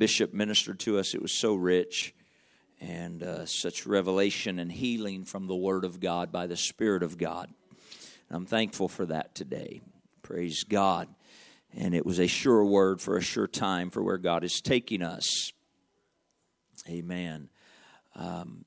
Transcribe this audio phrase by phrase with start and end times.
[0.00, 2.14] Bishop ministered to us, it was so rich
[2.80, 7.18] and uh, such revelation and healing from the Word of God by the Spirit of
[7.18, 7.50] God.
[8.30, 9.82] And I'm thankful for that today.
[10.22, 11.08] Praise God.
[11.76, 15.02] And it was a sure word for a sure time for where God is taking
[15.02, 15.52] us.
[16.88, 17.50] Amen.
[18.16, 18.64] Um,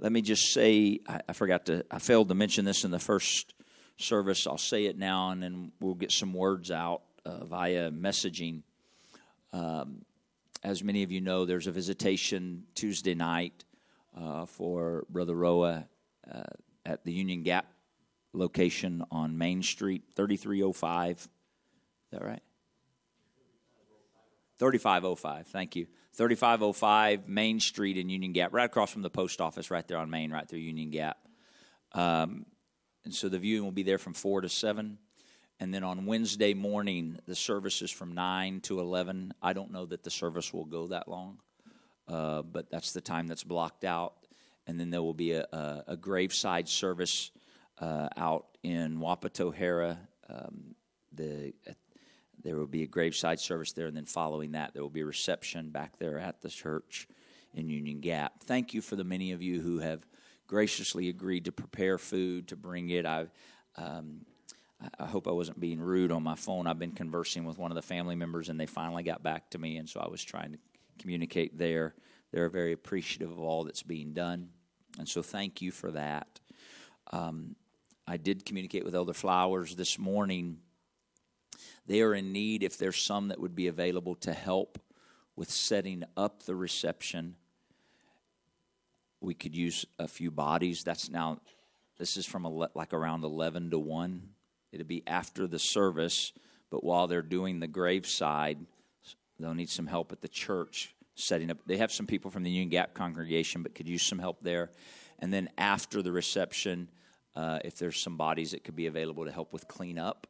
[0.00, 2.98] let me just say, I, I, forgot to, I failed to mention this in the
[2.98, 3.54] first
[3.98, 4.48] service.
[4.48, 8.62] I'll say it now, and then we'll get some words out uh, via messaging.
[9.52, 10.04] Um,
[10.62, 13.64] as many of you know, there's a visitation Tuesday night
[14.16, 15.86] uh, for Brother Roa
[16.30, 16.42] uh,
[16.86, 17.66] at the Union Gap
[18.32, 21.16] location on Main Street, 3305.
[21.16, 21.28] Is
[22.12, 22.42] that right?
[24.58, 25.86] 3505, thank you.
[26.14, 30.10] 3505 Main Street in Union Gap, right across from the post office, right there on
[30.10, 31.18] Main, right through Union Gap.
[31.92, 32.46] Um,
[33.04, 34.98] and so the viewing will be there from 4 to 7.
[35.60, 39.32] And then on Wednesday morning, the service is from 9 to 11.
[39.40, 41.38] I don't know that the service will go that long,
[42.08, 44.14] uh, but that's the time that's blocked out.
[44.66, 47.30] And then there will be a, a, a graveside service
[47.80, 49.98] uh, out in Wapatohera.
[50.28, 50.74] Um,
[51.12, 51.52] the,
[52.42, 55.06] there will be a graveside service there, and then following that, there will be a
[55.06, 57.06] reception back there at the church
[57.54, 58.42] in Union Gap.
[58.44, 60.06] Thank you for the many of you who have
[60.46, 63.06] graciously agreed to prepare food to bring it.
[63.06, 63.26] I,
[63.76, 64.26] um,
[64.98, 66.66] I hope I wasn't being rude on my phone.
[66.66, 69.58] I've been conversing with one of the family members, and they finally got back to
[69.58, 70.58] me, and so I was trying to
[70.98, 71.94] communicate there.
[72.32, 74.48] They're very appreciative of all that's being done,
[74.98, 76.40] and so thank you for that.
[77.12, 77.56] Um,
[78.06, 80.58] I did communicate with Elder Flowers this morning.
[81.86, 84.78] They are in need, if there's some that would be available to help
[85.36, 87.36] with setting up the reception.
[89.20, 90.84] We could use a few bodies.
[90.84, 91.40] That's now,
[91.98, 94.28] this is from like around 11 to 1.
[94.72, 96.32] It'll be after the service,
[96.70, 98.58] but while they're doing the graveside,
[99.38, 101.58] they'll need some help at the church setting up.
[101.66, 104.70] They have some people from the Union Gap congregation, but could use some help there.
[105.18, 106.88] And then after the reception,
[107.36, 110.26] uh, if there's some bodies that could be available to help with cleanup.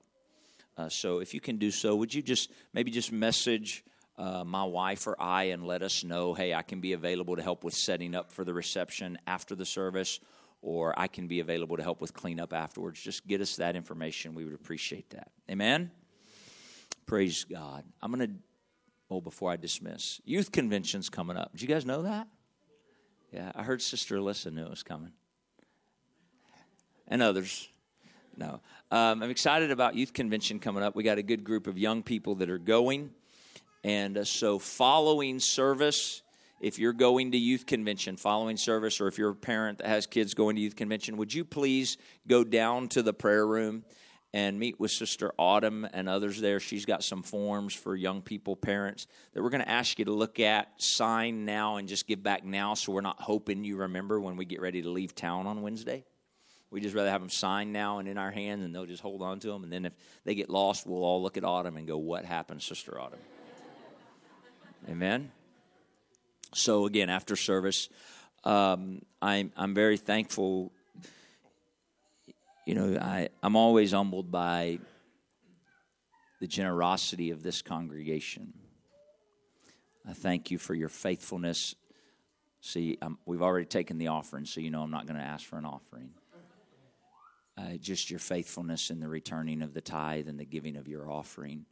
[0.76, 3.84] Uh, so if you can do so, would you just maybe just message
[4.18, 7.42] uh, my wife or I and let us know, hey, I can be available to
[7.42, 10.20] help with setting up for the reception after the service,
[10.62, 13.00] or I can be available to help with cleanup afterwards.
[13.00, 14.34] Just get us that information.
[14.34, 15.32] We would appreciate that.
[15.50, 15.90] Amen?
[17.04, 17.84] Praise God.
[18.00, 18.34] I'm going to,
[19.10, 21.52] oh, before I dismiss, youth convention's coming up.
[21.52, 22.28] Did you guys know that?
[23.32, 25.12] Yeah, I heard Sister Alyssa knew it was coming
[27.12, 27.68] and others.
[28.38, 28.60] No.
[28.90, 30.96] Um, I'm excited about Youth Convention coming up.
[30.96, 33.10] We got a good group of young people that are going.
[33.84, 36.21] And uh, so, following service,
[36.62, 40.06] if you're going to Youth Convention, following service, or if you're a parent that has
[40.06, 43.84] kids going to Youth Convention, would you please go down to the prayer room
[44.32, 46.60] and meet with Sister Autumn and others there?
[46.60, 50.12] She's got some forms for young people, parents, that we're going to ask you to
[50.12, 54.20] look at, sign now, and just give back now so we're not hoping you remember
[54.20, 56.04] when we get ready to leave town on Wednesday.
[56.70, 59.20] We just rather have them signed now and in our hands, and they'll just hold
[59.20, 59.64] on to them.
[59.64, 59.94] And then if
[60.24, 63.20] they get lost, we'll all look at Autumn and go, "What happened, Sister Autumn?"
[64.88, 65.32] Amen.
[66.54, 67.88] So again, after service,
[68.44, 70.72] um, I'm I'm very thankful.
[72.66, 74.78] You know, I I'm always humbled by
[76.40, 78.52] the generosity of this congregation.
[80.08, 81.76] I thank you for your faithfulness.
[82.60, 85.46] See, I'm, we've already taken the offering, so you know I'm not going to ask
[85.46, 86.10] for an offering
[87.56, 91.10] uh, just your faithfulness in the returning of the tithe and the giving of your
[91.10, 91.66] offering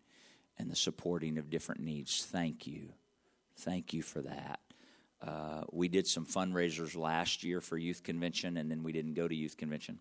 [0.59, 2.25] and the supporting of different needs.
[2.25, 2.91] Thank you.
[3.57, 4.61] Thank you for that.
[5.23, 9.29] Uh, we did some fundraisers last year for youth convention, and then we didn't go
[9.29, 9.99] to youth convention.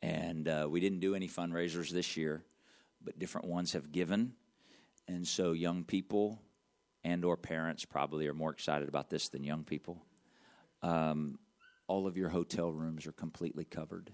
[0.00, 2.44] And uh, we didn't do any fundraisers this year,
[3.02, 4.34] but different ones have given.
[5.08, 6.38] And so young people
[7.02, 10.02] and or parents probably are more excited about this than young people.
[10.82, 11.38] Um,
[11.86, 14.10] all of your hotel rooms are completely covered.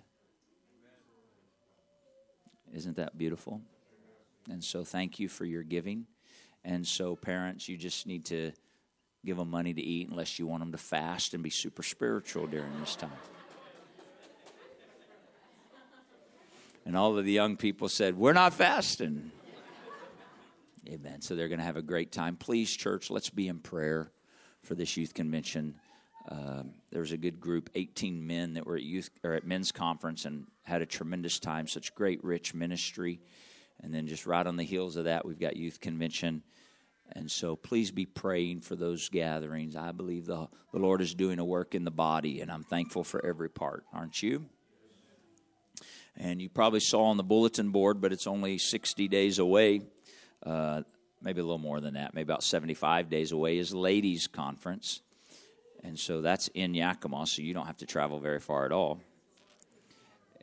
[2.72, 3.60] Isn't that beautiful?
[4.49, 6.06] And so, thank you for your giving.
[6.65, 8.53] And so, parents, you just need to
[9.25, 12.46] give them money to eat unless you want them to fast and be super spiritual
[12.46, 13.11] during this time.
[16.87, 19.31] And all of the young people said, We're not fasting.
[20.88, 21.20] Amen.
[21.20, 22.37] So they're going to have a great time.
[22.37, 24.11] Please, church, let's be in prayer
[24.62, 25.75] for this youth convention.
[26.28, 29.73] Um, there was a good group, 18 men that were at youth or at men's
[29.73, 31.66] conference and had a tremendous time.
[31.66, 33.20] Such great, rich ministry.
[33.82, 36.43] And then just right on the heels of that, we've got youth convention.
[37.12, 39.77] And so please be praying for those gatherings.
[39.77, 43.05] I believe the, the Lord is doing a work in the body, and I'm thankful
[43.05, 44.47] for every part, aren't you?
[46.17, 49.83] And you probably saw on the bulletin board, but it's only 60 days away.
[50.45, 50.83] Uh,
[51.23, 55.01] maybe a little more than that, maybe about 75 days away, is Ladies Conference.
[55.83, 59.01] And so that's in Yakima, so you don't have to travel very far at all.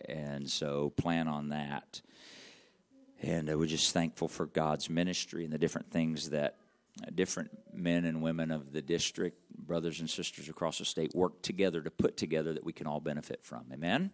[0.06, 2.02] And so plan on that.
[3.22, 6.58] And uh, we're just thankful for God's ministry and the different things that
[7.02, 11.42] uh, different men and women of the district, brothers and sisters across the state, work
[11.42, 13.66] together to put together that we can all benefit from.
[13.74, 14.12] Amen?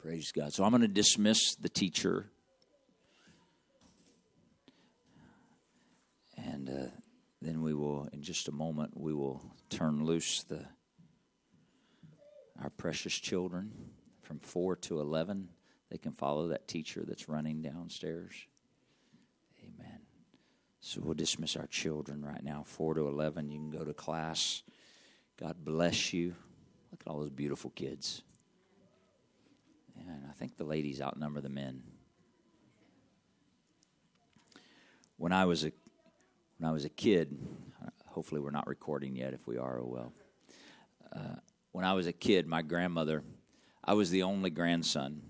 [0.00, 0.52] Praise God.
[0.52, 2.30] So I'm going to dismiss the teacher.
[6.36, 6.90] And uh,
[7.40, 10.64] then we will, in just a moment, we will turn loose the
[12.62, 13.72] our precious children
[14.22, 15.48] from 4 to 11.
[15.92, 18.32] They can follow that teacher that's running downstairs.
[19.62, 19.98] Amen.
[20.80, 23.50] So we'll dismiss our children right now, 4 to 11.
[23.50, 24.62] You can go to class.
[25.38, 26.34] God bless you.
[26.90, 28.22] Look at all those beautiful kids.
[29.98, 31.82] And I think the ladies outnumber the men.
[35.18, 35.72] When I was a
[36.56, 37.36] when I was a kid,
[38.06, 39.34] hopefully we're not recording yet.
[39.34, 40.12] If we are, oh well.
[41.14, 41.36] Uh,
[41.72, 43.22] when I was a kid, my grandmother,
[43.84, 45.22] I was the only grandson,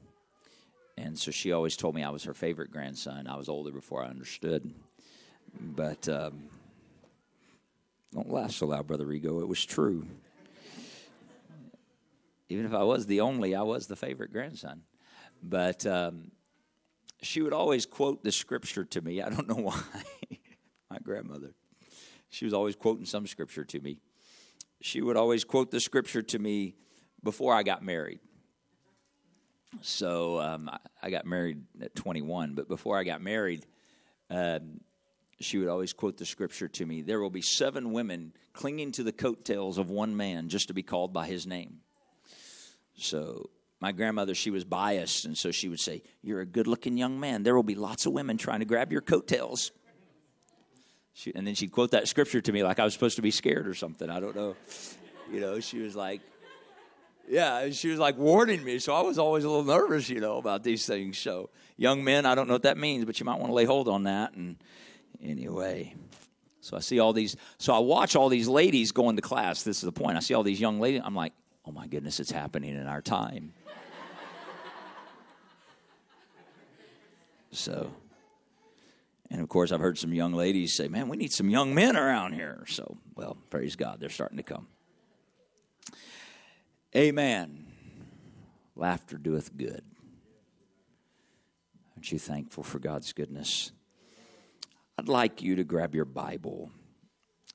[0.96, 3.26] and so she always told me I was her favorite grandson.
[3.26, 4.72] I was older before I understood,
[5.60, 6.44] but um,
[8.12, 9.40] don't laugh so loud, brother Rigo.
[9.40, 10.06] It was true.
[12.48, 14.82] Even if I was the only, I was the favorite grandson.
[15.42, 16.30] But um,
[17.22, 19.22] she would always quote the scripture to me.
[19.22, 19.80] I don't know why.
[20.90, 21.54] my grandmother.
[22.28, 23.98] She was always quoting some scripture to me.
[24.82, 26.74] She would always quote the scripture to me
[27.22, 28.20] before I got married.
[29.80, 30.70] So um,
[31.02, 33.64] I, got married at 21, but before I got married,
[34.30, 34.80] um,
[35.40, 39.02] she would always quote the scripture to me There will be seven women clinging to
[39.02, 41.80] the coattails of one man just to be called by his name.
[42.96, 46.96] So my grandmother, she was biased, and so she would say, You're a good looking
[46.96, 47.42] young man.
[47.42, 49.72] There will be lots of women trying to grab your coattails.
[51.14, 53.30] She, and then she'd quote that scripture to me like I was supposed to be
[53.30, 54.08] scared or something.
[54.08, 54.56] I don't know.
[55.30, 56.20] You know, she was like,
[57.32, 58.78] yeah, she was like warning me.
[58.78, 61.16] So I was always a little nervous, you know, about these things.
[61.16, 61.48] So,
[61.78, 63.88] young men, I don't know what that means, but you might want to lay hold
[63.88, 64.34] on that.
[64.34, 64.56] And
[65.22, 65.94] anyway,
[66.60, 69.62] so I see all these, so I watch all these ladies going to class.
[69.62, 70.18] This is the point.
[70.18, 71.00] I see all these young ladies.
[71.02, 71.32] I'm like,
[71.64, 73.54] oh my goodness, it's happening in our time.
[77.50, 77.90] so,
[79.30, 81.96] and of course, I've heard some young ladies say, man, we need some young men
[81.96, 82.64] around here.
[82.68, 84.66] So, well, praise God, they're starting to come.
[86.94, 87.66] Amen.
[88.76, 89.82] Laughter doeth good.
[91.96, 93.72] Aren't you thankful for God's goodness?
[94.98, 96.70] I'd like you to grab your Bible.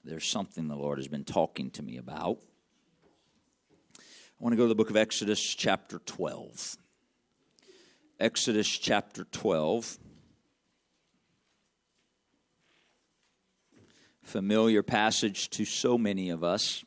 [0.04, 2.40] There's something the Lord has been talking to me about.
[4.00, 6.78] I want to go to the book of Exodus, chapter 12.
[8.20, 10.00] Exodus, chapter 12.
[14.28, 16.84] familiar passage to so many of us.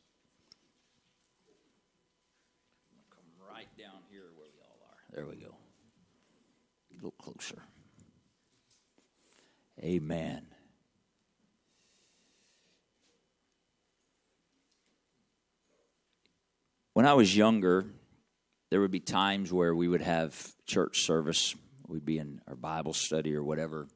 [3.10, 3.24] Come
[3.54, 4.96] right down here where we all are.
[5.10, 5.56] There we go.
[7.00, 7.62] A little closer.
[9.82, 10.46] Amen.
[16.92, 17.86] When I was younger,
[18.70, 21.54] there would be times where we would have church service.
[21.88, 23.86] We'd be in our Bible study or whatever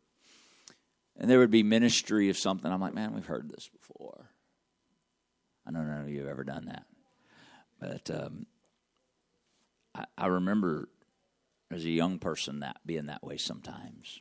[1.16, 2.70] and there would be ministry of something.
[2.70, 4.30] I'm like, man, we've heard this before.
[5.66, 6.84] I don't know none of you have ever done that.
[7.80, 8.46] But um,
[9.94, 10.88] I, I remember
[11.74, 14.20] as a young person that being that way sometimes.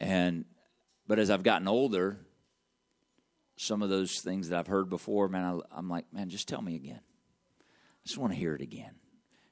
[0.00, 0.44] And
[1.06, 2.18] but as I've gotten older,
[3.56, 6.62] some of those things that I've heard before, man, I, am like, man, just tell
[6.62, 7.00] me again.
[7.60, 8.94] I just want to hear it again.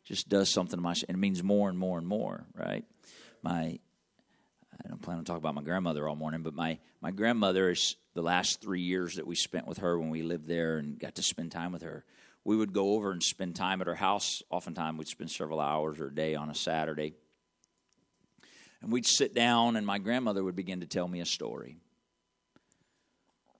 [0.05, 2.85] Just does something to my, and it means more and more and more, right?
[3.43, 3.79] My
[4.85, 7.97] I don't plan on talking about my grandmother all morning, but my, my grandmother is
[8.15, 11.17] the last three years that we spent with her when we lived there and got
[11.17, 12.05] to spend time with her.
[12.45, 14.43] We would go over and spend time at her house.
[14.51, 17.15] Oftentimes, we'd spend several hours or a day on a Saturday.
[18.81, 21.77] And we'd sit down, and my grandmother would begin to tell me a story.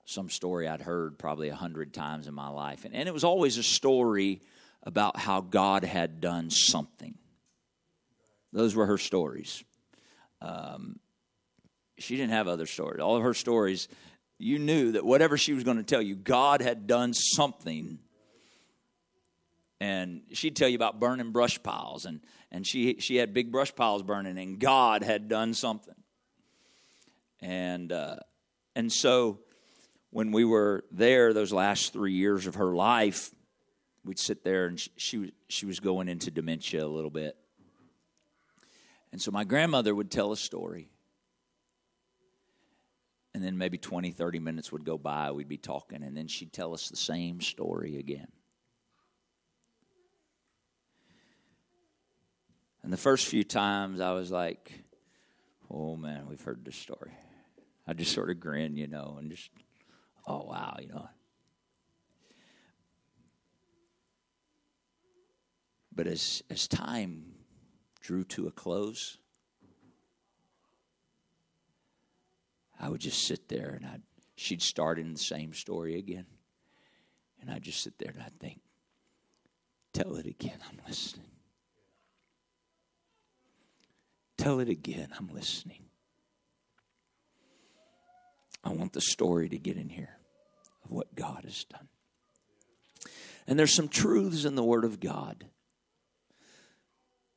[0.05, 2.85] Some story I'd heard probably a hundred times in my life.
[2.85, 4.43] And, and it was always a story
[4.83, 7.15] about how God had done something.
[8.53, 9.63] Those were her stories.
[10.41, 10.99] Um,
[11.99, 13.01] she didn't have other stories.
[13.01, 13.87] All of her stories,
[14.39, 18.01] you knew that whatever she was going to tell you, God had done something.
[19.83, 22.21] And she'd tell you about burning brush piles, and,
[22.53, 25.97] and she, she had big brush piles burning, and God had done something.
[27.41, 28.19] And, uh,
[28.77, 29.41] and so
[30.11, 33.33] when we were there those last three years of her life,
[34.05, 37.37] we'd sit there and she, she, she was going into dementia a little bit.
[39.11, 40.91] And so my grandmother would tell a story.
[43.35, 46.53] And then maybe 20, 30 minutes would go by, we'd be talking, and then she'd
[46.53, 48.29] tell us the same story again.
[52.83, 54.73] And the first few times I was like,
[55.71, 57.13] oh man, we've heard this story.
[57.87, 59.51] I just sort of grin, you know, and just,
[60.27, 61.09] oh wow, you know.
[65.95, 67.25] But as, as time
[68.01, 69.19] drew to a close,
[72.81, 74.03] I would just sit there and I'd,
[74.37, 76.27] she'd start in the same story again.
[77.41, 78.61] And I'd just sit there and I'd think,
[79.93, 81.32] tell it again, I'm listening.
[84.43, 85.85] Tell it again, I'm listening.
[88.65, 90.19] I want the story to get in here
[90.85, 91.87] of what God has done.
[93.47, 95.45] And there's some truths in the Word of God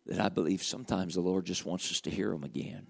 [0.07, 2.87] that I believe sometimes the Lord just wants us to hear them again.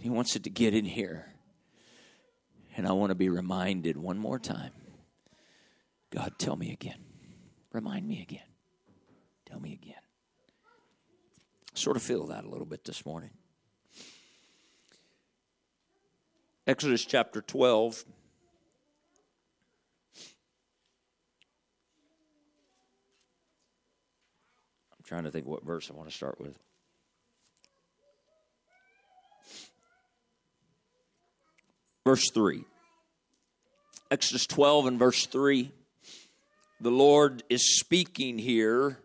[0.00, 1.26] He wants it to get in here.
[2.78, 4.72] And I want to be reminded one more time
[6.08, 7.04] God, tell me again.
[7.72, 8.48] Remind me again.
[9.44, 10.01] Tell me again.
[11.74, 13.30] Sort of feel that a little bit this morning.
[16.66, 18.04] Exodus chapter 12.
[24.92, 26.58] I'm trying to think what verse I want to start with.
[32.04, 32.64] Verse 3.
[34.10, 35.72] Exodus 12 and verse 3.
[36.80, 39.01] The Lord is speaking here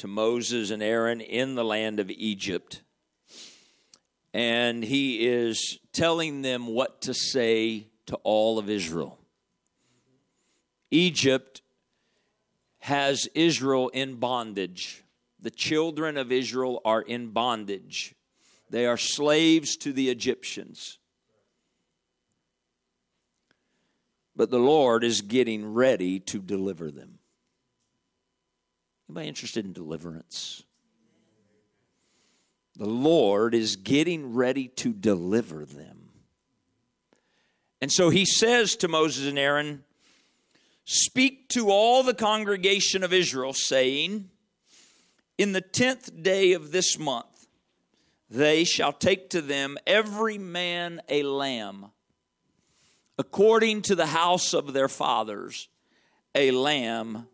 [0.00, 2.80] to Moses and Aaron in the land of Egypt.
[4.32, 9.18] And he is telling them what to say to all of Israel.
[10.90, 11.60] Egypt
[12.78, 15.04] has Israel in bondage.
[15.38, 18.14] The children of Israel are in bondage.
[18.70, 20.98] They are slaves to the Egyptians.
[24.34, 27.19] But the Lord is getting ready to deliver them.
[29.10, 30.62] Anybody interested in deliverance?
[32.76, 36.10] The Lord is getting ready to deliver them.
[37.80, 39.82] And so he says to Moses and Aaron,
[40.84, 44.30] Speak to all the congregation of Israel, saying,
[45.36, 47.48] In the tenth day of this month,
[48.30, 51.86] they shall take to them every man a lamb,
[53.18, 55.68] according to the house of their fathers,
[56.32, 57.26] a lamb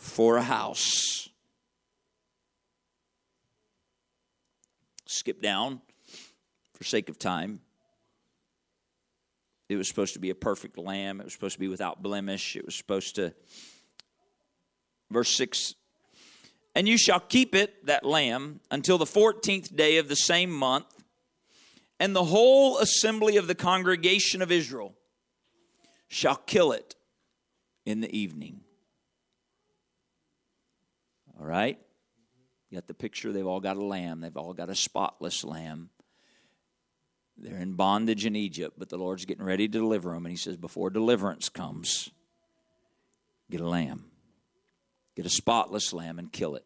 [0.00, 1.28] for a house.
[5.06, 5.82] Skip down
[6.74, 7.60] for sake of time.
[9.68, 11.20] It was supposed to be a perfect lamb.
[11.20, 12.56] It was supposed to be without blemish.
[12.56, 13.34] It was supposed to,
[15.10, 15.74] verse 6
[16.74, 20.86] And you shall keep it, that lamb, until the 14th day of the same month,
[22.00, 24.94] and the whole assembly of the congregation of Israel
[26.08, 26.96] shall kill it
[27.84, 28.62] in the evening.
[31.40, 31.78] All right?
[32.68, 33.32] You got the picture.
[33.32, 35.90] They've all got a lamb, they've all got a spotless lamb.
[37.36, 40.26] They're in bondage in Egypt, but the Lord's getting ready to deliver them.
[40.26, 42.10] And He says, Before deliverance comes,
[43.50, 44.04] get a lamb,
[45.16, 46.64] get a spotless lamb, and kill it.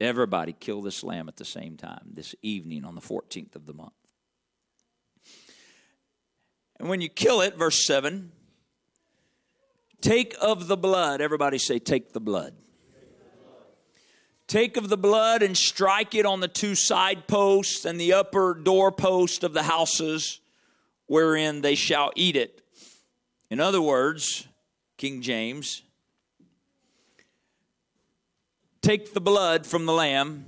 [0.00, 3.74] Everybody kill this lamb at the same time, this evening on the 14th of the
[3.74, 3.92] month.
[6.78, 8.32] And when you kill it, verse 7,
[10.00, 11.20] take of the blood.
[11.20, 12.54] Everybody say, Take the blood.
[14.48, 18.54] Take of the blood and strike it on the two side posts and the upper
[18.54, 20.40] doorpost of the houses
[21.06, 22.62] wherein they shall eat it.
[23.50, 24.48] In other words,
[24.96, 25.82] King James,
[28.80, 30.46] take the blood from the lamb,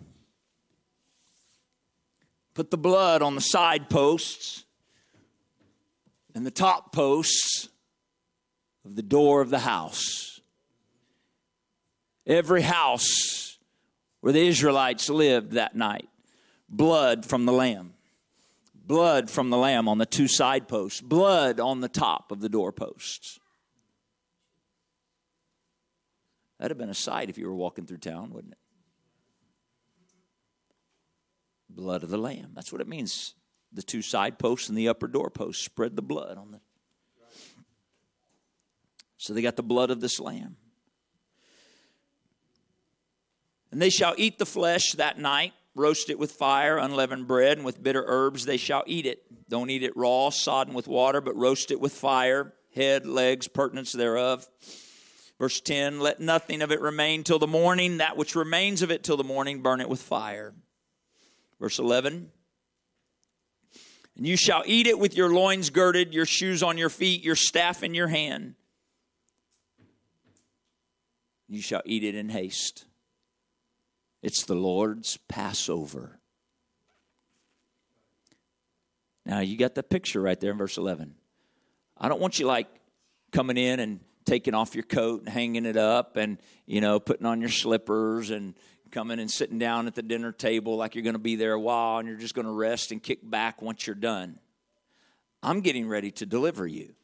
[2.54, 4.64] put the blood on the side posts
[6.34, 7.68] and the top posts
[8.82, 10.40] of the door of the house.
[12.26, 13.49] Every house
[14.20, 16.08] where the Israelites lived that night.
[16.68, 17.94] Blood from the lamb.
[18.74, 21.00] Blood from the lamb on the two side posts.
[21.00, 23.38] Blood on the top of the doorposts.
[26.58, 28.58] That'd have been a sight if you were walking through town, wouldn't it?
[31.70, 32.50] Blood of the lamb.
[32.54, 33.34] That's what it means.
[33.72, 36.60] The two side posts and the upper doorposts spread the blood on the.
[39.16, 40.56] So they got the blood of this lamb.
[43.70, 47.64] And they shall eat the flesh that night, roast it with fire, unleavened bread, and
[47.64, 49.22] with bitter herbs they shall eat it.
[49.48, 53.92] Don't eat it raw, sodden with water, but roast it with fire, head, legs, purtenance
[53.92, 54.46] thereof.
[55.38, 59.02] Verse 10 Let nothing of it remain till the morning, that which remains of it
[59.02, 60.54] till the morning, burn it with fire.
[61.60, 62.30] Verse 11
[64.16, 67.36] And you shall eat it with your loins girded, your shoes on your feet, your
[67.36, 68.54] staff in your hand.
[71.48, 72.84] You shall eat it in haste.
[74.22, 76.18] It's the Lord's Passover.
[79.24, 81.14] Now, you got the picture right there in verse 11.
[81.96, 82.68] I don't want you like
[83.32, 87.26] coming in and taking off your coat and hanging it up and, you know, putting
[87.26, 88.54] on your slippers and
[88.90, 91.60] coming and sitting down at the dinner table like you're going to be there a
[91.60, 94.38] while and you're just going to rest and kick back once you're done.
[95.42, 96.94] I'm getting ready to deliver you.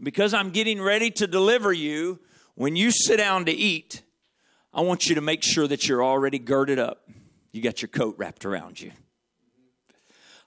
[0.00, 2.20] Because I'm getting ready to deliver you,
[2.54, 4.02] when you sit down to eat,
[4.74, 7.08] I want you to make sure that you're already girded up.
[7.52, 8.92] You got your coat wrapped around you.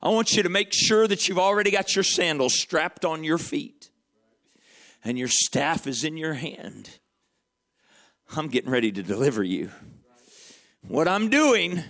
[0.02, 3.38] I want you to make sure that you've already got your sandals strapped on your
[3.38, 3.90] feet
[5.04, 7.00] and your staff is in your hand.
[8.36, 9.70] I'm getting ready to deliver you.
[10.88, 11.84] What I'm doing,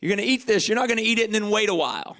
[0.00, 0.68] you're going to eat this.
[0.68, 2.16] You're not going to eat it and then wait a while.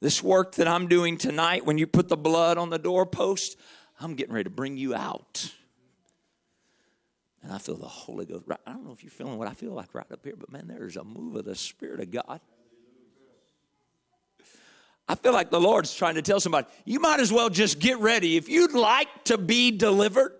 [0.00, 3.56] This work that I'm doing tonight, when you put the blood on the doorpost,
[4.00, 5.52] I'm getting ready to bring you out.
[7.42, 8.44] And I feel the Holy Ghost.
[8.46, 10.50] Right, I don't know if you're feeling what I feel like right up here, but
[10.52, 12.40] man, there's a move of the Spirit of God.
[15.08, 17.98] I feel like the Lord's trying to tell somebody, you might as well just get
[17.98, 18.36] ready.
[18.36, 20.32] If you'd like to be delivered,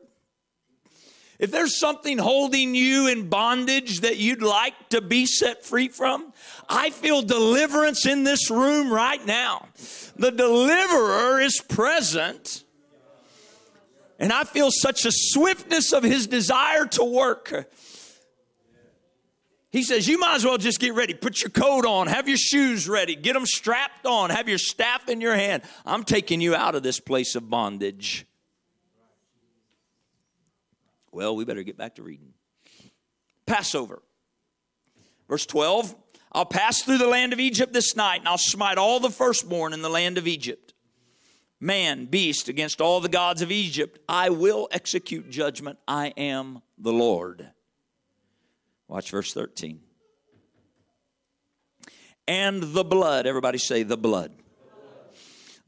[1.38, 6.32] if there's something holding you in bondage that you'd like to be set free from,
[6.68, 9.66] I feel deliverance in this room right now.
[10.14, 12.62] The deliverer is present.
[14.22, 17.68] And I feel such a swiftness of his desire to work.
[19.70, 21.12] He says, You might as well just get ready.
[21.12, 25.08] Put your coat on, have your shoes ready, get them strapped on, have your staff
[25.08, 25.64] in your hand.
[25.84, 28.24] I'm taking you out of this place of bondage.
[31.10, 32.32] Well, we better get back to reading.
[33.44, 34.02] Passover.
[35.28, 35.96] Verse 12
[36.30, 39.72] I'll pass through the land of Egypt this night, and I'll smite all the firstborn
[39.72, 40.71] in the land of Egypt.
[41.62, 44.00] Man, beast, against all the gods of Egypt.
[44.08, 45.78] I will execute judgment.
[45.86, 47.48] I am the Lord.
[48.88, 49.78] Watch verse 13.
[52.26, 54.32] And the blood, everybody say the blood.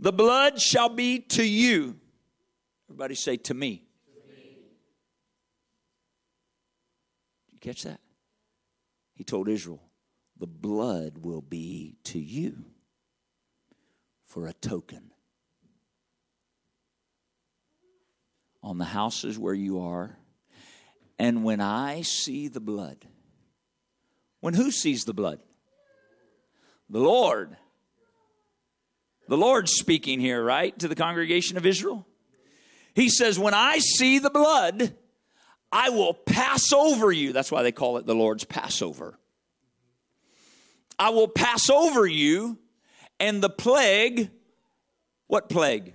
[0.00, 1.96] The blood shall be to you.
[2.88, 3.84] Everybody say to me.
[7.52, 8.00] You catch that?
[9.14, 9.80] He told Israel,
[10.40, 12.64] the blood will be to you
[14.26, 15.12] for a token.
[18.64, 20.16] On the houses where you are.
[21.18, 22.96] And when I see the blood,
[24.40, 25.38] when who sees the blood?
[26.88, 27.56] The Lord.
[29.28, 32.06] The Lord's speaking here, right, to the congregation of Israel?
[32.94, 34.94] He says, When I see the blood,
[35.70, 37.32] I will pass over you.
[37.32, 39.18] That's why they call it the Lord's Passover.
[40.98, 42.58] I will pass over you,
[43.20, 44.30] and the plague,
[45.26, 45.94] what plague?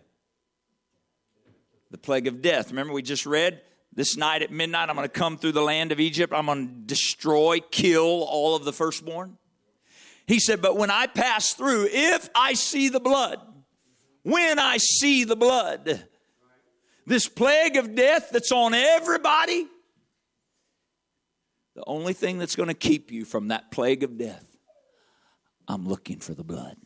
[1.92, 2.70] The plague of death.
[2.70, 3.62] Remember, we just read
[3.94, 6.34] this night at midnight, I'm going to come through the land of Egypt.
[6.34, 9.38] I'm going to destroy, kill all of the firstborn.
[10.28, 13.40] He said, But when I pass through, if I see the blood,
[14.24, 16.08] when I see the blood,
[17.08, 19.68] this plague of death that's on everybody,
[21.76, 24.46] the only thing that's going to keep you from that plague of death,
[25.68, 26.78] I'm looking for the blood.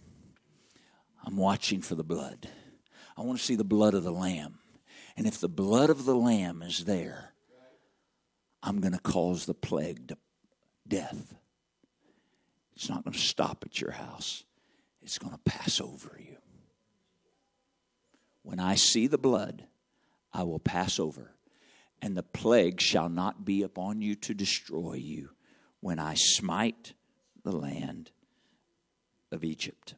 [1.25, 2.49] I'm watching for the blood.
[3.17, 4.59] I want to see the blood of the Lamb.
[5.15, 7.33] And if the blood of the Lamb is there,
[8.61, 10.17] I'm going to cause the plague to
[10.87, 11.35] death.
[12.75, 14.43] It's not going to stop at your house,
[15.01, 16.37] it's going to pass over you.
[18.41, 19.67] When I see the blood,
[20.33, 21.35] I will pass over,
[22.01, 25.29] and the plague shall not be upon you to destroy you
[25.79, 26.93] when I smite
[27.43, 28.11] the land
[29.31, 29.95] of Egypt.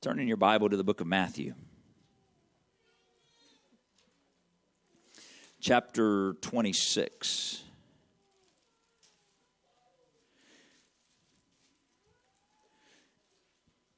[0.00, 1.54] Turn in your Bible to the book of Matthew.
[5.60, 7.64] Chapter 26.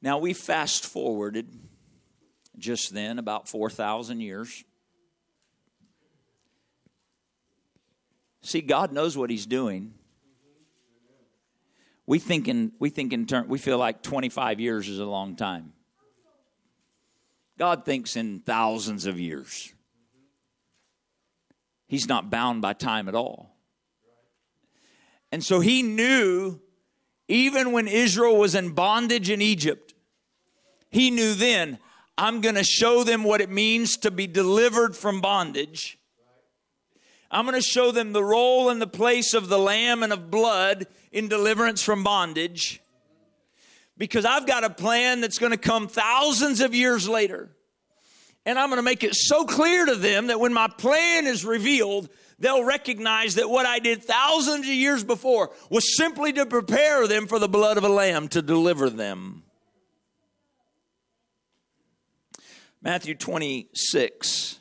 [0.01, 1.47] Now we fast forwarded
[2.57, 4.65] just then about 4,000 years.
[8.41, 9.93] See, God knows what He's doing.
[12.07, 15.37] We think in we think in turn we feel like 25 years is a long
[15.37, 15.75] time.
[17.61, 19.75] God thinks in thousands of years.
[21.87, 23.55] He's not bound by time at all.
[25.31, 26.59] And so he knew,
[27.29, 29.93] even when Israel was in bondage in Egypt,
[30.91, 31.79] he knew then,
[32.17, 35.99] I'm going to show them what it means to be delivered from bondage.
[37.31, 40.31] I'm going to show them the role and the place of the lamb and of
[40.31, 42.81] blood in deliverance from bondage.
[44.01, 47.51] Because I've got a plan that's going to come thousands of years later.
[48.47, 51.45] And I'm going to make it so clear to them that when my plan is
[51.45, 52.09] revealed,
[52.39, 57.27] they'll recognize that what I did thousands of years before was simply to prepare them
[57.27, 59.43] for the blood of a lamb to deliver them.
[62.81, 64.59] Matthew 26.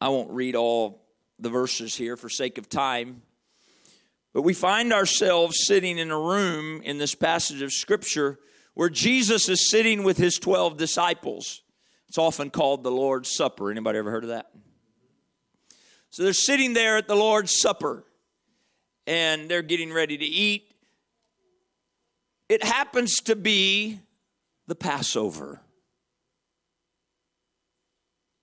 [0.00, 1.06] I won't read all
[1.38, 3.22] the verses here for sake of time.
[4.36, 8.38] But we find ourselves sitting in a room in this passage of Scripture
[8.74, 11.62] where Jesus is sitting with his 12 disciples.
[12.08, 13.70] It's often called the Lord's Supper.
[13.70, 14.50] Anybody ever heard of that?
[16.10, 18.04] So they're sitting there at the Lord's Supper
[19.06, 20.70] and they're getting ready to eat.
[22.50, 24.00] It happens to be
[24.66, 25.62] the Passover.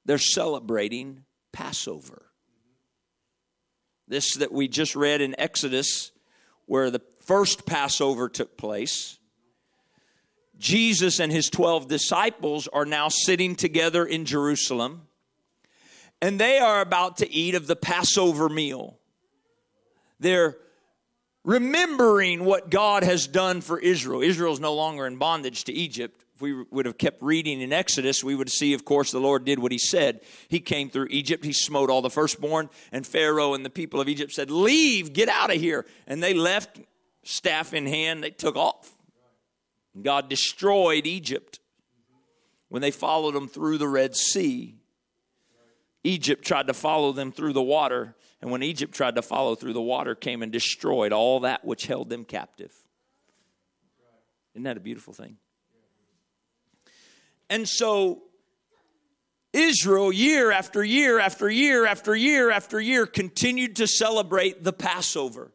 [0.05, 2.22] They're celebrating Passover.
[4.13, 6.11] This that we just read in Exodus,
[6.67, 9.17] where the first Passover took place.
[10.59, 15.07] Jesus and his 12 disciples are now sitting together in Jerusalem,
[16.21, 18.99] and they are about to eat of the Passover meal.
[20.19, 20.57] They're
[21.43, 24.21] remembering what God has done for Israel.
[24.21, 28.21] Israel is no longer in bondage to Egypt we would have kept reading in Exodus,
[28.21, 30.19] we would see, of course, the Lord did what he said.
[30.49, 34.09] He came through Egypt, he smote all the firstborn, and Pharaoh and the people of
[34.09, 35.85] Egypt said, Leave, get out of here.
[36.05, 36.81] And they left,
[37.23, 38.91] staff in hand, they took off.
[39.99, 41.61] God destroyed Egypt
[42.67, 44.75] when they followed them through the Red Sea.
[46.03, 49.73] Egypt tried to follow them through the water, and when Egypt tried to follow through
[49.73, 52.73] the water, came and destroyed all that which held them captive.
[54.53, 55.37] Isn't that a beautiful thing?
[57.53, 58.23] And so
[59.53, 65.51] Israel, year after year after year after year after year, continued to celebrate the Passover.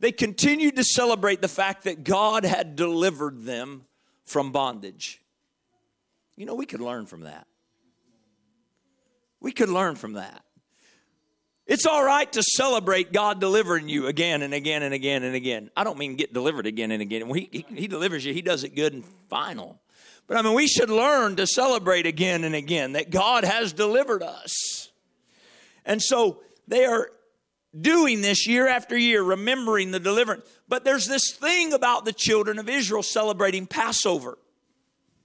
[0.00, 3.84] They continued to celebrate the fact that God had delivered them
[4.24, 5.20] from bondage.
[6.36, 7.46] You know, we could learn from that.
[9.38, 10.42] We could learn from that.
[11.66, 15.70] It's all right to celebrate God delivering you again and again and again and again.
[15.76, 17.28] I don't mean get delivered again and again.
[17.34, 19.78] He, he, he delivers you, He does it good and final.
[20.26, 24.22] But I mean, we should learn to celebrate again and again that God has delivered
[24.22, 24.90] us.
[25.84, 27.10] And so they are
[27.78, 30.48] doing this year after year, remembering the deliverance.
[30.68, 34.38] But there's this thing about the children of Israel celebrating Passover.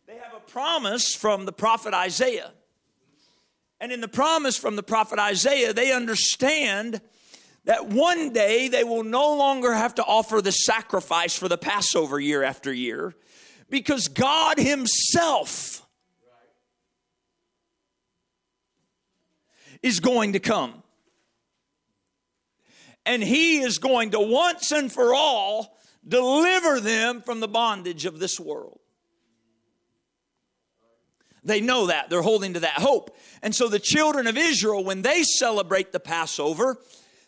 [0.05, 2.51] They have a promise from the prophet Isaiah.
[3.79, 7.01] And in the promise from the prophet Isaiah, they understand
[7.65, 12.19] that one day they will no longer have to offer the sacrifice for the Passover
[12.19, 13.15] year after year
[13.71, 15.83] because God Himself
[19.81, 20.83] is going to come.
[23.05, 28.19] And He is going to once and for all deliver them from the bondage of
[28.19, 28.79] this world.
[31.43, 32.11] They know that.
[32.11, 33.17] They're holding to that hope.
[33.41, 36.77] And so the children of Israel, when they celebrate the Passover,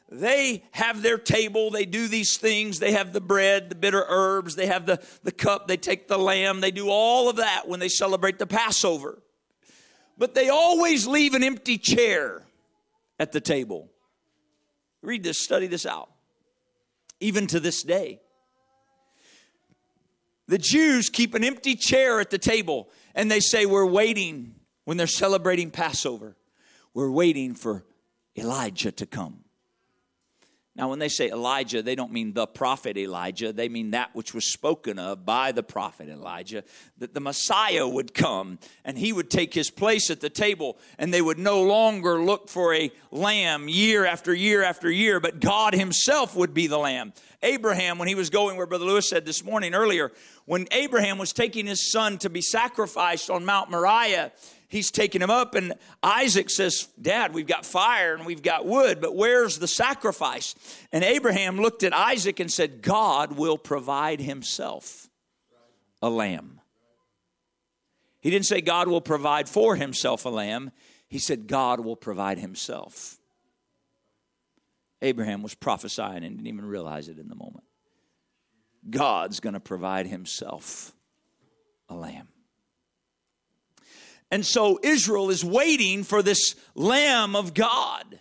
[0.09, 4.55] they have their table, they do these things, they have the bread, the bitter herbs,
[4.55, 7.79] they have the, the cup, they take the lamb, they do all of that when
[7.79, 9.21] they celebrate the Passover.
[10.17, 12.43] But they always leave an empty chair
[13.19, 13.89] at the table.
[15.01, 16.09] Read this, study this out.
[17.19, 18.19] Even to this day,
[20.47, 24.97] the Jews keep an empty chair at the table and they say, We're waiting when
[24.97, 26.35] they're celebrating Passover.
[26.93, 27.85] We're waiting for
[28.37, 29.42] Elijah to come.
[30.75, 33.53] Now, when they say Elijah, they don't mean the prophet Elijah.
[33.53, 36.63] They mean that which was spoken of by the prophet Elijah,
[36.97, 41.13] that the Messiah would come and he would take his place at the table, and
[41.13, 45.75] they would no longer look for a lamb year after year after year, but God
[45.75, 47.13] himself would be the lamb.
[47.43, 50.11] Abraham, when he was going where Brother Lewis said this morning earlier,
[50.45, 54.31] when Abraham was taking his son to be sacrificed on Mount Moriah,
[54.73, 55.55] he's taking him up.
[55.55, 60.55] And Isaac says, Dad, we've got fire and we've got wood, but where's the sacrifice?
[60.91, 65.09] And Abraham looked at Isaac and said, God will provide himself
[66.01, 66.59] a lamb.
[68.19, 70.71] He didn't say God will provide for himself a lamb,
[71.07, 73.19] he said God will provide himself.
[75.01, 77.65] Abraham was prophesying and didn't even realize it in the moment.
[78.89, 80.93] God's going to provide himself
[81.89, 82.32] a lamb.
[84.33, 88.19] And so Israel is waiting for this Lamb of God.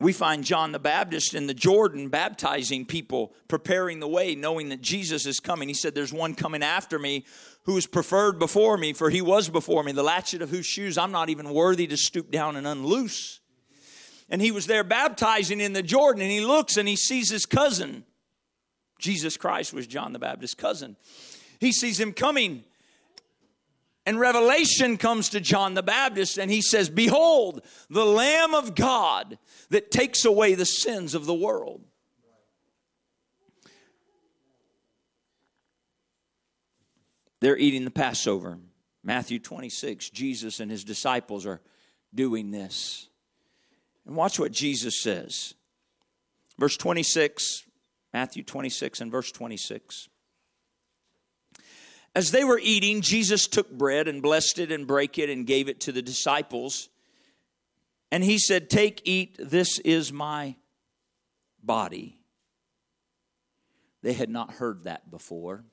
[0.00, 4.82] we find John the Baptist in the Jordan baptizing people, preparing the way, knowing that
[4.82, 5.68] Jesus is coming.
[5.68, 7.24] He said, There's one coming after me
[7.62, 10.98] who is preferred before me, for he was before me, the latchet of whose shoes
[10.98, 13.38] I'm not even worthy to stoop down and unloose.
[14.28, 17.46] And he was there baptizing in the Jordan, and he looks and he sees his
[17.46, 18.04] cousin.
[18.98, 20.96] Jesus Christ was John the Baptist's cousin.
[21.60, 22.64] He sees him coming
[24.06, 29.36] and revelation comes to John the Baptist, and he says, Behold, the Lamb of God
[29.70, 31.82] that takes away the sins of the world.
[37.40, 38.58] They're eating the Passover.
[39.02, 41.60] Matthew 26, Jesus and his disciples are
[42.14, 43.08] doing this.
[44.06, 45.54] And watch what Jesus says.
[46.58, 47.64] Verse 26,
[48.12, 50.08] Matthew 26 and verse 26.
[52.16, 55.68] As they were eating, Jesus took bread and blessed it and brake it and gave
[55.68, 56.88] it to the disciples.
[58.10, 60.56] And he said, Take, eat, this is my
[61.62, 62.16] body.
[64.00, 65.66] They had not heard that before.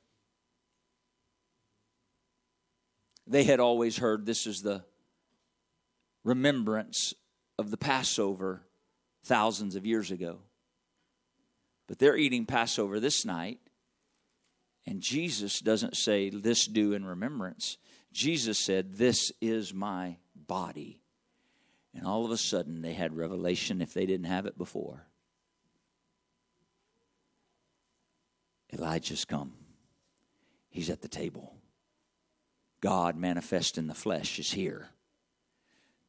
[3.26, 4.84] They had always heard this is the
[6.26, 7.14] remembrance
[7.58, 8.64] of the Passover
[9.24, 10.40] thousands of years ago.
[11.88, 13.60] But they're eating Passover this night
[14.86, 17.78] and Jesus doesn't say, This do in remembrance.
[18.12, 21.00] Jesus said, This is my body.
[21.96, 25.06] And all of a sudden, they had revelation if they didn't have it before.
[28.74, 29.54] Elijah's come,
[30.70, 31.56] he's at the table.
[32.82, 34.90] God manifest in the flesh is here.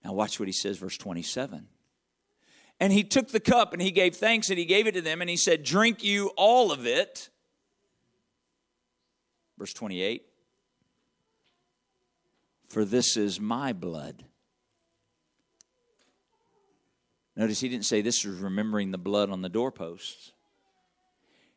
[0.03, 1.69] Now, watch what he says, verse 27.
[2.81, 5.21] And he took the cup and he gave thanks and he gave it to them
[5.21, 7.31] and he said, Drink you all of it.
[9.59, 10.23] Verse 28
[12.69, 14.25] For this is my blood.
[17.37, 20.33] Notice he didn't say this was remembering the blood on the doorposts.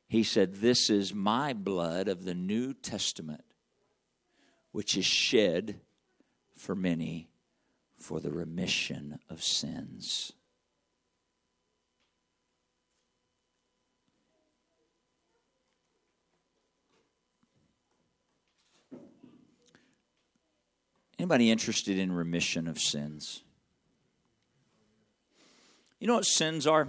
[0.08, 3.44] He said, This is my blood of the New Testament,
[4.72, 5.82] which is shed
[6.56, 7.30] for many
[8.00, 10.34] for the remission of sins.
[21.20, 23.44] Anybody interested in remission of sins?
[26.00, 26.88] You know what sins are?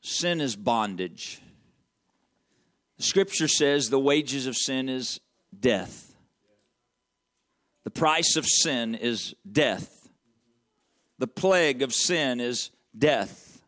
[0.00, 1.40] Sin is bondage.
[2.96, 5.20] The scripture says the wages of sin is
[5.58, 6.16] death.
[7.84, 10.08] The price of sin is death.
[11.18, 13.62] The plague of sin is death.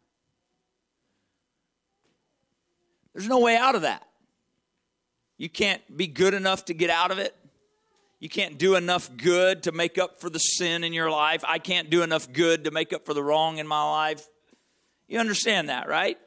[3.12, 4.09] There's no way out of that.
[5.40, 7.34] You can't be good enough to get out of it.
[8.18, 11.42] You can't do enough good to make up for the sin in your life.
[11.48, 14.28] I can't do enough good to make up for the wrong in my life.
[15.08, 16.18] You understand that, right?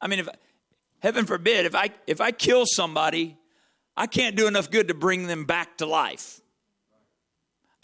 [0.00, 0.28] I mean, if
[0.98, 3.38] heaven forbid, if I if I kill somebody,
[3.96, 6.40] I can't do enough good to bring them back to life.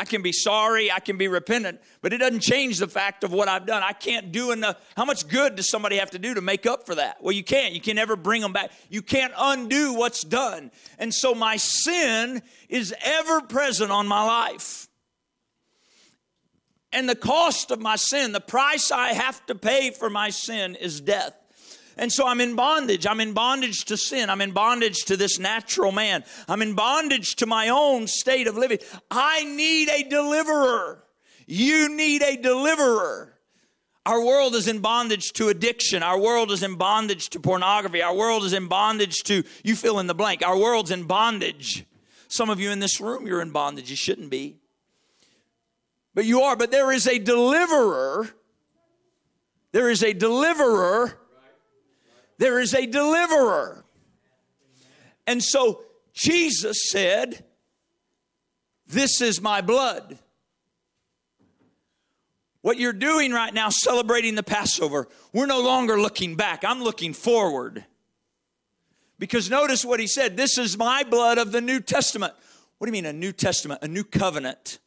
[0.02, 3.32] I can be sorry, I can be repentant, but it doesn't change the fact of
[3.32, 3.84] what I've done.
[3.84, 4.76] I can't do enough.
[4.96, 7.22] How much good does somebody have to do to make up for that?
[7.22, 7.72] Well, you can't.
[7.72, 8.72] You can never bring them back.
[8.90, 10.72] You can't undo what's done.
[10.98, 14.88] And so my sin is ever present on my life.
[16.92, 20.74] And the cost of my sin, the price I have to pay for my sin
[20.74, 21.32] is death.
[21.96, 23.06] And so I'm in bondage.
[23.06, 24.30] I'm in bondage to sin.
[24.30, 26.24] I'm in bondage to this natural man.
[26.48, 28.78] I'm in bondage to my own state of living.
[29.10, 31.04] I need a deliverer.
[31.46, 33.38] You need a deliverer.
[34.04, 36.02] Our world is in bondage to addiction.
[36.02, 38.02] Our world is in bondage to pornography.
[38.02, 40.44] Our world is in bondage to, you fill in the blank.
[40.44, 41.84] Our world's in bondage.
[42.26, 43.90] Some of you in this room, you're in bondage.
[43.90, 44.56] You shouldn't be.
[46.14, 46.56] But you are.
[46.56, 48.28] But there is a deliverer.
[49.70, 51.18] There is a deliverer
[52.42, 53.84] there is a deliverer.
[55.28, 57.44] And so Jesus said,
[58.88, 60.18] This is my blood.
[62.62, 66.64] What you're doing right now, celebrating the Passover, we're no longer looking back.
[66.64, 67.84] I'm looking forward.
[69.20, 72.34] Because notice what he said this is my blood of the New Testament.
[72.78, 73.82] What do you mean, a New Testament?
[73.82, 74.80] A new covenant.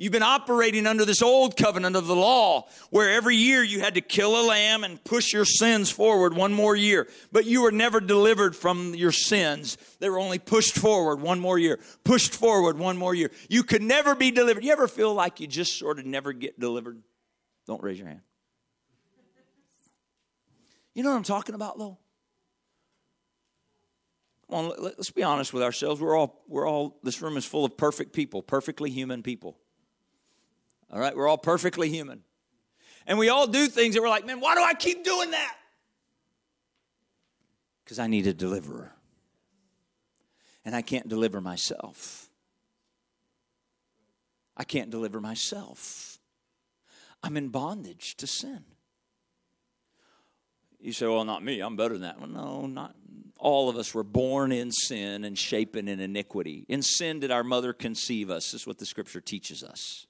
[0.00, 3.96] You've been operating under this old covenant of the law where every year you had
[3.96, 7.06] to kill a lamb and push your sins forward one more year.
[7.30, 9.76] But you were never delivered from your sins.
[9.98, 13.30] They were only pushed forward one more year, pushed forward one more year.
[13.50, 14.64] You could never be delivered.
[14.64, 17.02] You ever feel like you just sort of never get delivered?
[17.66, 18.22] Don't raise your hand.
[20.94, 21.98] You know what I'm talking about, though?
[24.48, 26.00] Come on, let's be honest with ourselves.
[26.00, 29.58] We're all, we're all, this room is full of perfect people, perfectly human people.
[30.92, 32.22] All right, we're all perfectly human.
[33.06, 35.56] And we all do things that we're like, man, why do I keep doing that?
[37.84, 38.92] Because I need a deliverer.
[40.64, 42.28] And I can't deliver myself.
[44.56, 46.18] I can't deliver myself.
[47.22, 48.64] I'm in bondage to sin.
[50.78, 51.60] You say, well, not me.
[51.60, 52.18] I'm better than that.
[52.18, 52.94] Well, no, not
[53.36, 56.66] all of us were born in sin and shapen in iniquity.
[56.68, 58.54] In sin did our mother conceive us.
[58.54, 60.06] Is what the scripture teaches us.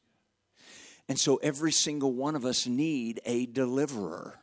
[1.10, 4.38] And so every single one of us need a deliverer.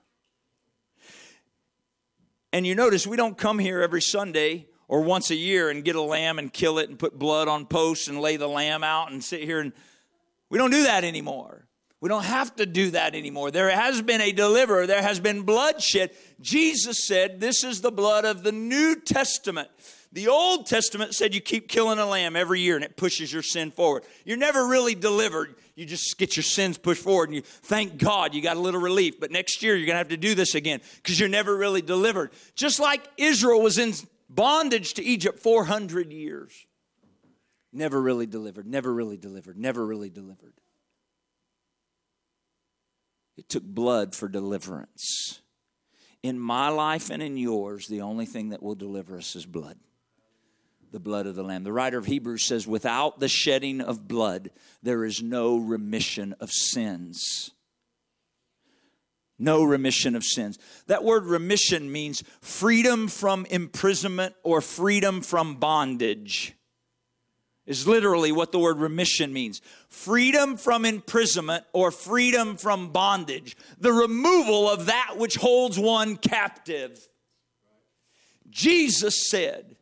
[2.52, 5.96] And you notice we don't come here every Sunday or once a year and get
[5.96, 9.14] a lamb and kill it and put blood on posts and lay the lamb out
[9.14, 9.72] and sit here and
[10.50, 11.66] we don't do that anymore.
[12.02, 13.50] We don't have to do that anymore.
[13.50, 16.12] There has been a deliverer, there has been bloodshed.
[16.42, 19.70] Jesus said, This is the blood of the New Testament.
[20.12, 23.42] The Old Testament said you keep killing a lamb every year and it pushes your
[23.44, 24.04] sin forward.
[24.26, 25.56] You're never really delivered.
[25.78, 28.82] You just get your sins pushed forward and you thank God you got a little
[28.82, 29.20] relief.
[29.20, 31.84] But next year you're going to have to do this again because you're never really
[31.84, 32.32] delivered.
[32.56, 33.94] Just like Israel was in
[34.28, 36.66] bondage to Egypt 400 years.
[37.72, 40.56] Never really delivered, never really delivered, never really delivered.
[43.38, 45.42] It took blood for deliverance.
[46.24, 49.78] In my life and in yours, the only thing that will deliver us is blood.
[50.92, 51.64] The blood of the Lamb.
[51.64, 56.52] The writer of Hebrews says, without the shedding of blood, there is no remission of
[56.52, 57.52] sins.
[59.38, 60.58] No remission of sins.
[60.88, 66.58] That word remission means freedom from imprisonment or freedom from bondage
[67.68, 73.92] is literally what the word remission means freedom from imprisonment or freedom from bondage, the
[73.92, 77.08] removal of that which holds one captive.
[78.50, 79.77] Jesus said,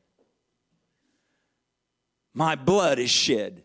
[2.36, 3.64] My blood is shed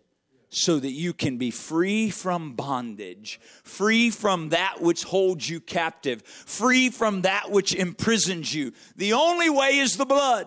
[0.49, 6.23] so that you can be free from bondage, free from that which holds you captive,
[6.23, 8.73] free from that which imprisons you.
[8.97, 10.47] The only way is the blood.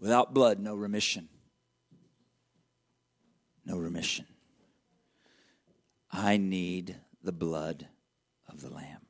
[0.00, 1.28] Without blood, no remission.
[3.64, 4.26] No remission.
[6.10, 7.88] I need the blood
[8.48, 9.06] of the Lamb.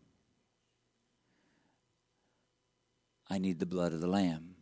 [3.28, 4.53] I need the blood of the Lamb.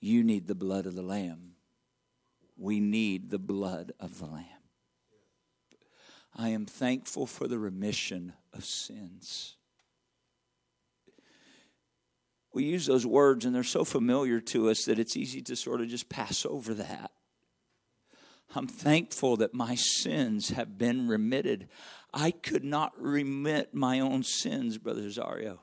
[0.00, 1.52] You need the blood of the Lamb.
[2.56, 4.44] We need the blood of the Lamb.
[6.34, 9.56] I am thankful for the remission of sins
[12.56, 15.82] we use those words and they're so familiar to us that it's easy to sort
[15.82, 17.10] of just pass over that.
[18.54, 21.68] I'm thankful that my sins have been remitted.
[22.14, 25.58] I could not remit my own sins, Brother Zario.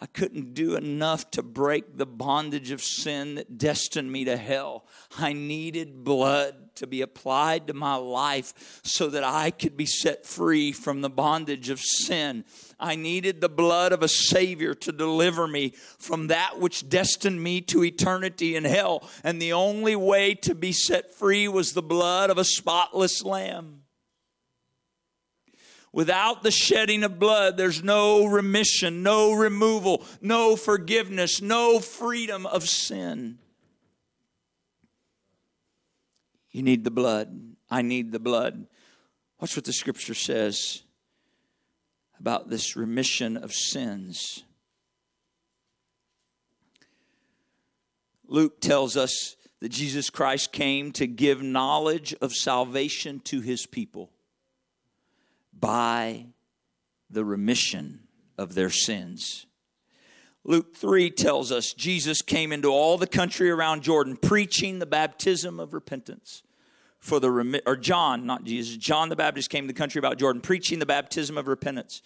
[0.00, 4.86] I couldn't do enough to break the bondage of sin that destined me to hell.
[5.18, 10.24] I needed blood to be applied to my life so that I could be set
[10.24, 12.44] free from the bondage of sin.
[12.78, 17.60] I needed the blood of a Savior to deliver me from that which destined me
[17.62, 19.08] to eternity in hell.
[19.24, 23.77] And the only way to be set free was the blood of a spotless lamb.
[25.92, 32.68] Without the shedding of blood, there's no remission, no removal, no forgiveness, no freedom of
[32.68, 33.38] sin.
[36.50, 37.54] You need the blood.
[37.70, 38.66] I need the blood.
[39.40, 40.82] Watch what the scripture says
[42.18, 44.44] about this remission of sins.
[48.26, 54.10] Luke tells us that Jesus Christ came to give knowledge of salvation to his people
[55.58, 56.26] by
[57.10, 58.00] the remission
[58.36, 59.46] of their sins.
[60.44, 65.60] Luke 3 tells us Jesus came into all the country around Jordan preaching the baptism
[65.60, 66.42] of repentance
[67.00, 67.64] for the remission.
[67.66, 70.86] or John, not Jesus, John the Baptist came to the country about Jordan preaching the
[70.86, 72.02] baptism of repentance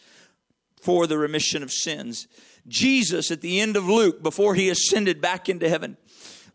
[0.80, 2.26] for the remission of sins.
[2.66, 5.96] Jesus at the end of Luke before he ascended back into heaven.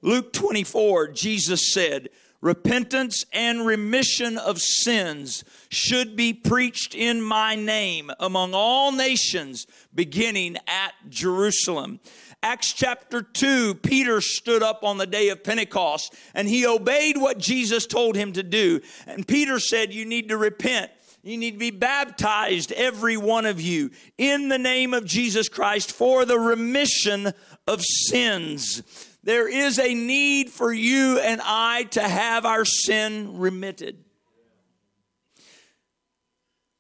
[0.01, 2.09] Luke 24, Jesus said,
[2.41, 10.57] repentance and remission of sins should be preached in my name among all nations, beginning
[10.67, 11.99] at Jerusalem.
[12.43, 17.39] Acts chapter 2, Peter stood up on the day of Pentecost and he obeyed what
[17.39, 18.79] Jesus told him to do.
[19.07, 20.91] And Peter said, You need to repent.
[21.23, 25.91] You need to be baptized, every one of you, in the name of Jesus Christ
[25.91, 27.33] for the remission
[27.67, 28.81] of sins.
[29.27, 33.97] There is a need for you and I to have our sin remitted.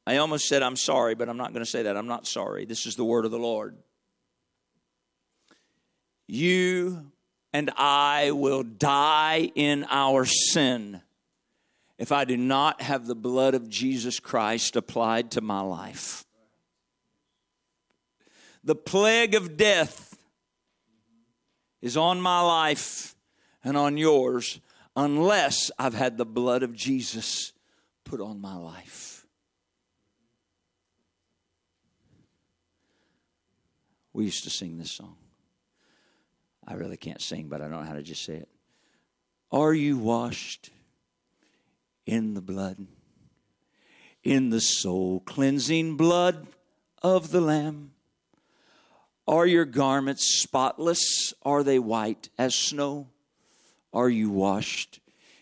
[0.05, 1.97] I almost said I'm sorry, but I'm not going to say that.
[1.97, 2.63] I'm not sorry.
[2.63, 3.75] This is the word of the Lord.
[6.25, 7.11] You
[7.51, 11.01] and I will die in our sin
[11.97, 16.23] if I do not have the blood of Jesus Christ applied to my life.
[18.63, 20.06] The plague of death
[21.81, 23.15] is on my life
[23.63, 24.59] and on yours
[24.95, 27.53] unless I've had the blood of Jesus
[28.03, 29.25] put on my life.
[34.13, 35.15] We used to sing this song.
[36.67, 38.49] I really can't sing, but I don't know how to just say it.
[39.51, 40.71] Are you washed
[42.05, 42.87] in the blood?
[44.23, 46.47] In the soul cleansing blood
[47.01, 47.91] of the Lamb?
[49.27, 51.33] Are your garments spotless?
[51.43, 53.09] Are they white as snow?
[53.93, 54.99] Are you washed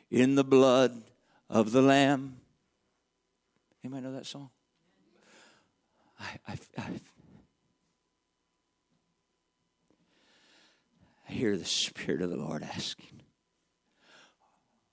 [0.10, 1.04] in the blood
[1.50, 2.38] of the Lamb?
[3.84, 4.50] Anybody know that song?
[6.20, 6.90] I, I, I,
[11.30, 13.22] I hear the Spirit of the Lord asking,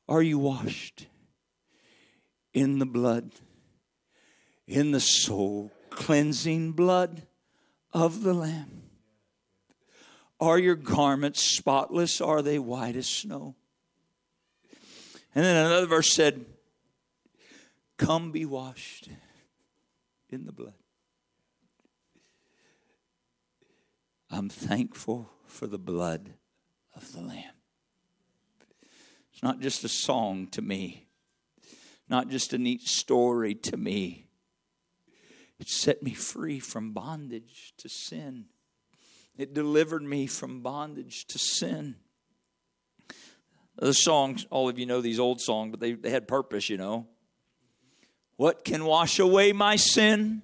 [0.07, 1.07] Are you washed
[2.53, 3.33] in the blood,
[4.67, 7.23] in the soul cleansing blood
[7.95, 8.82] of the Lamb?
[10.43, 12.21] Are your garments spotless?
[12.21, 13.55] Are they white as snow?
[15.37, 16.45] And then another verse said,
[17.97, 19.09] Come be washed
[20.31, 20.75] in the blood.
[24.33, 26.35] I'm thankful for the blood
[26.97, 27.55] of the Lamb.
[29.33, 31.07] It's not just a song to me,
[32.09, 34.27] not just a neat story to me.
[35.61, 38.47] It set me free from bondage to sin.
[39.37, 41.97] It delivered me from bondage to sin.
[43.77, 46.77] The songs, all of you know these old songs, but they, they had purpose, you
[46.77, 47.07] know.
[48.37, 50.43] What can wash away my sin?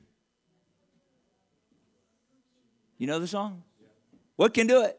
[2.97, 3.63] You know the song?
[4.37, 4.99] What can do it?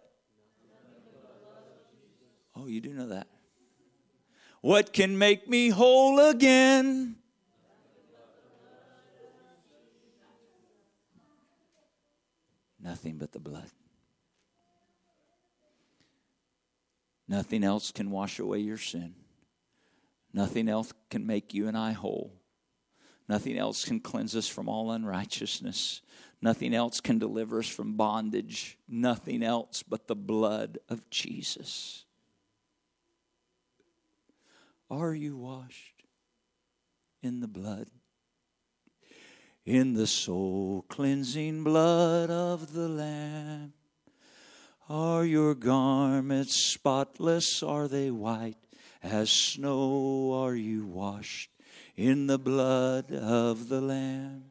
[2.55, 3.27] Oh, you do know that.
[4.61, 7.15] What can make me whole again?
[12.81, 13.69] Nothing but the blood.
[17.29, 19.13] Nothing else can wash away your sin.
[20.33, 22.33] Nothing else can make you and I whole.
[23.29, 26.01] Nothing else can cleanse us from all unrighteousness.
[26.41, 28.79] Nothing else can deliver us from bondage.
[28.87, 32.05] Nothing else but the blood of Jesus.
[34.89, 36.03] Are you washed
[37.21, 37.89] in the blood?
[39.65, 43.73] In the soul cleansing blood of the Lamb.
[44.89, 47.61] Are your garments spotless?
[47.61, 48.57] Are they white
[49.03, 50.33] as snow?
[50.33, 51.51] Are you washed
[51.95, 54.45] in the blood of the Lamb?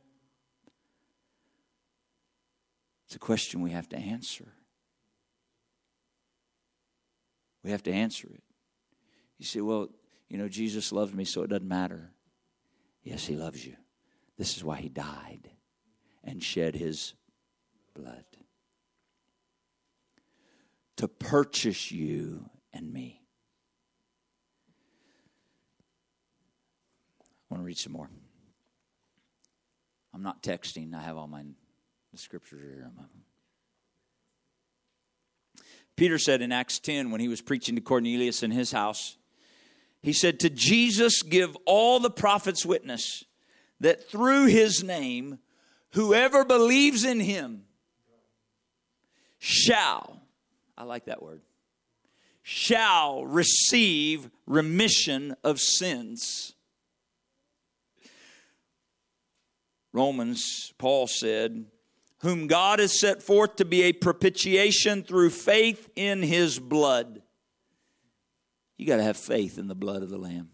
[3.06, 4.52] It's a question we have to answer.
[7.64, 8.42] We have to answer it.
[9.38, 9.88] You say, well,
[10.28, 12.12] you know, Jesus loved me, so it doesn't matter.
[13.02, 13.74] Yes, He loves you.
[14.36, 15.50] This is why He died
[16.22, 17.14] and shed His
[17.94, 18.24] blood
[20.98, 23.22] to purchase you and me.
[27.20, 28.10] I want to read some more.
[30.12, 30.94] I'm not texting.
[30.94, 31.44] I have all my
[32.12, 32.90] the scriptures here.
[35.96, 39.16] Peter said in Acts 10 when he was preaching to Cornelius in his house,
[40.02, 43.24] he said, To Jesus give all the prophets witness
[43.80, 45.38] that through his name,
[45.92, 47.64] whoever believes in him
[49.38, 50.22] shall
[50.78, 51.42] I like that word.
[52.42, 56.54] Shall receive remission of sins.
[59.92, 61.66] Romans, Paul said,
[62.20, 67.22] whom God has set forth to be a propitiation through faith in his blood.
[68.76, 70.50] You got to have faith in the blood of the Lamb.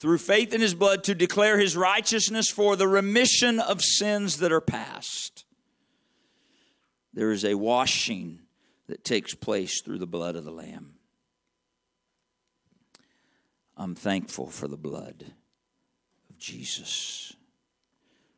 [0.00, 4.52] Through faith in his blood to declare his righteousness for the remission of sins that
[4.52, 5.44] are past.
[7.12, 8.40] There is a washing
[8.86, 10.94] that takes place through the blood of the Lamb.
[13.76, 15.24] I'm thankful for the blood
[16.28, 17.34] of Jesus.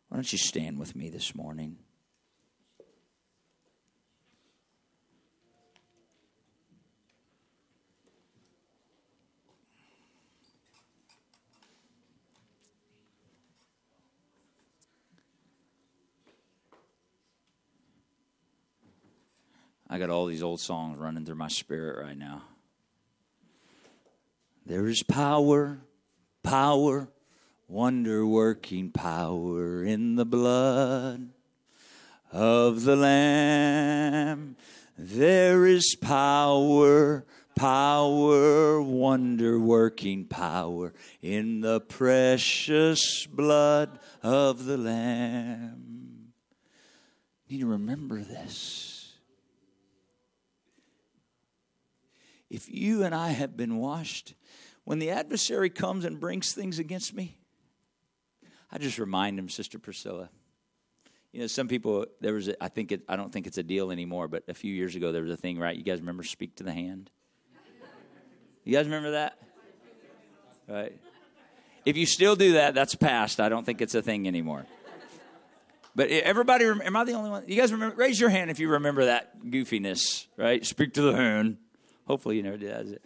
[0.08, 1.78] Why don't you stand with me this morning?
[19.90, 22.42] I got all these old songs running through my spirit right now.
[24.64, 25.80] There is power,
[26.44, 27.08] power,
[27.66, 31.30] wonder working power in the blood
[32.30, 34.56] of the Lamb.
[34.96, 37.26] There is power,
[37.60, 46.32] Power, wonder working power in the precious blood of the Lamb.
[47.48, 48.99] You need to remember this.
[52.50, 54.34] If you and I have been washed,
[54.84, 57.38] when the adversary comes and brings things against me,
[58.72, 60.30] I just remind him, Sister Priscilla.
[61.32, 63.62] You know, some people there was a, I think it I don't think it's a
[63.62, 65.76] deal anymore, but a few years ago there was a thing, right?
[65.76, 67.08] You guys remember speak to the hand?
[68.64, 69.38] You guys remember that?
[70.68, 71.00] Right.
[71.84, 73.40] If you still do that, that's past.
[73.40, 74.66] I don't think it's a thing anymore.
[75.94, 77.44] But everybody, am I the only one?
[77.46, 77.96] You guys remember?
[77.96, 80.64] Raise your hand if you remember that goofiness, right?
[80.64, 81.58] Speak to the hand.
[82.10, 83.00] Hopefully, you never did that.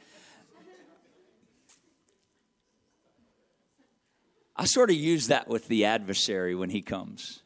[4.56, 7.42] I sort of use that with the adversary when he comes.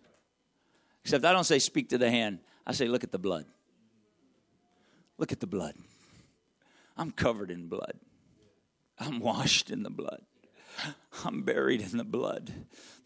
[1.03, 3.47] Except I don't say speak to the hand, I say look at the blood.
[5.17, 5.75] Look at the blood.
[6.97, 7.95] I'm covered in blood.
[8.97, 10.21] I'm washed in the blood.
[11.25, 12.53] I'm buried in the blood.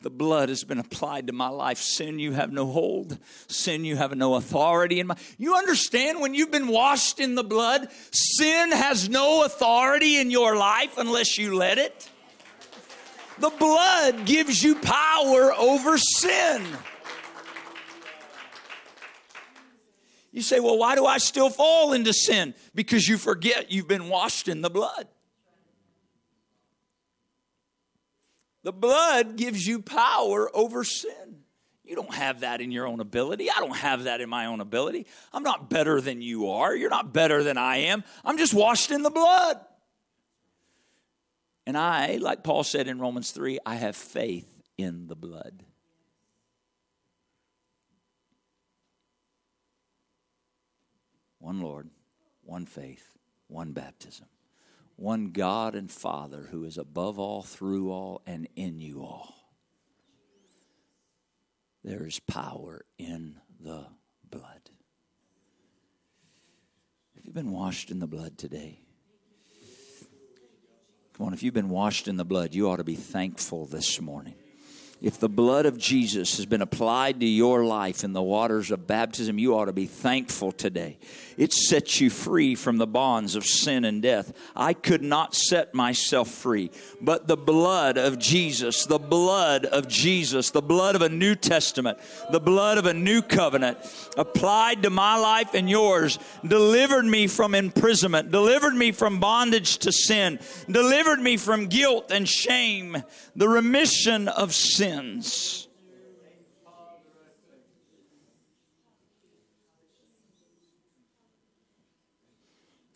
[0.02, 1.78] The blood has been applied to my life.
[1.78, 3.18] Sin, you have no hold.
[3.46, 5.16] Sin, you have no authority in my.
[5.38, 10.56] You understand when you've been washed in the blood, sin has no authority in your
[10.56, 12.10] life unless you let it.
[13.38, 16.64] The blood gives you power over sin.
[20.32, 22.54] You say, well, why do I still fall into sin?
[22.74, 25.06] Because you forget you've been washed in the blood.
[28.62, 31.42] The blood gives you power over sin.
[31.84, 33.50] You don't have that in your own ability.
[33.50, 35.06] I don't have that in my own ability.
[35.32, 36.74] I'm not better than you are.
[36.74, 38.04] You're not better than I am.
[38.24, 39.60] I'm just washed in the blood.
[41.66, 44.48] And I, like Paul said in Romans 3, I have faith
[44.78, 45.64] in the blood.
[51.38, 51.90] One Lord,
[52.42, 54.26] one faith, one baptism,
[54.96, 59.34] one God and Father who is above all, through all, and in you all.
[61.84, 63.86] There is power in the
[64.28, 64.70] blood.
[67.16, 68.78] Have you been washed in the blood today?
[71.14, 74.00] Come on, if you've been washed in the blood, you ought to be thankful this
[74.00, 74.34] morning.
[75.02, 78.86] If the blood of Jesus has been applied to your life in the waters of
[78.86, 80.96] baptism, you ought to be thankful today.
[81.36, 84.32] It sets you free from the bonds of sin and death.
[84.54, 90.50] I could not set myself free, but the blood of Jesus, the blood of Jesus,
[90.50, 91.98] the blood of a New Testament,
[92.30, 93.78] the blood of a new covenant
[94.16, 99.90] applied to my life and yours delivered me from imprisonment, delivered me from bondage to
[99.90, 100.38] sin,
[100.70, 103.02] delivered me from guilt and shame,
[103.34, 105.68] the remission of sin sins.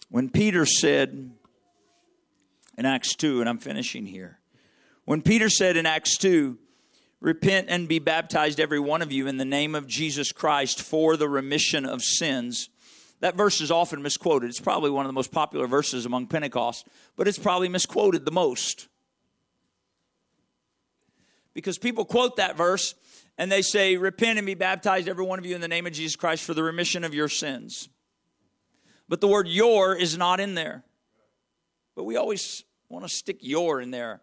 [0.08, 1.30] When Peter said
[2.78, 4.38] in Acts 2, and I'm finishing here,
[5.04, 6.58] when Peter said in Acts 2,
[7.18, 11.16] Repent and be baptized, every one of you, in the name of Jesus Christ for
[11.16, 12.68] the remission of sins.
[13.20, 14.50] That verse is often misquoted.
[14.50, 16.86] It's probably one of the most popular verses among Pentecost,
[17.16, 18.88] but it's probably misquoted the most
[21.56, 22.94] because people quote that verse
[23.38, 25.94] and they say, Repent and be baptized, every one of you, in the name of
[25.94, 27.88] Jesus Christ for the remission of your sins.
[29.08, 30.84] But the word your is not in there.
[31.94, 34.20] But we always want to stick your in there.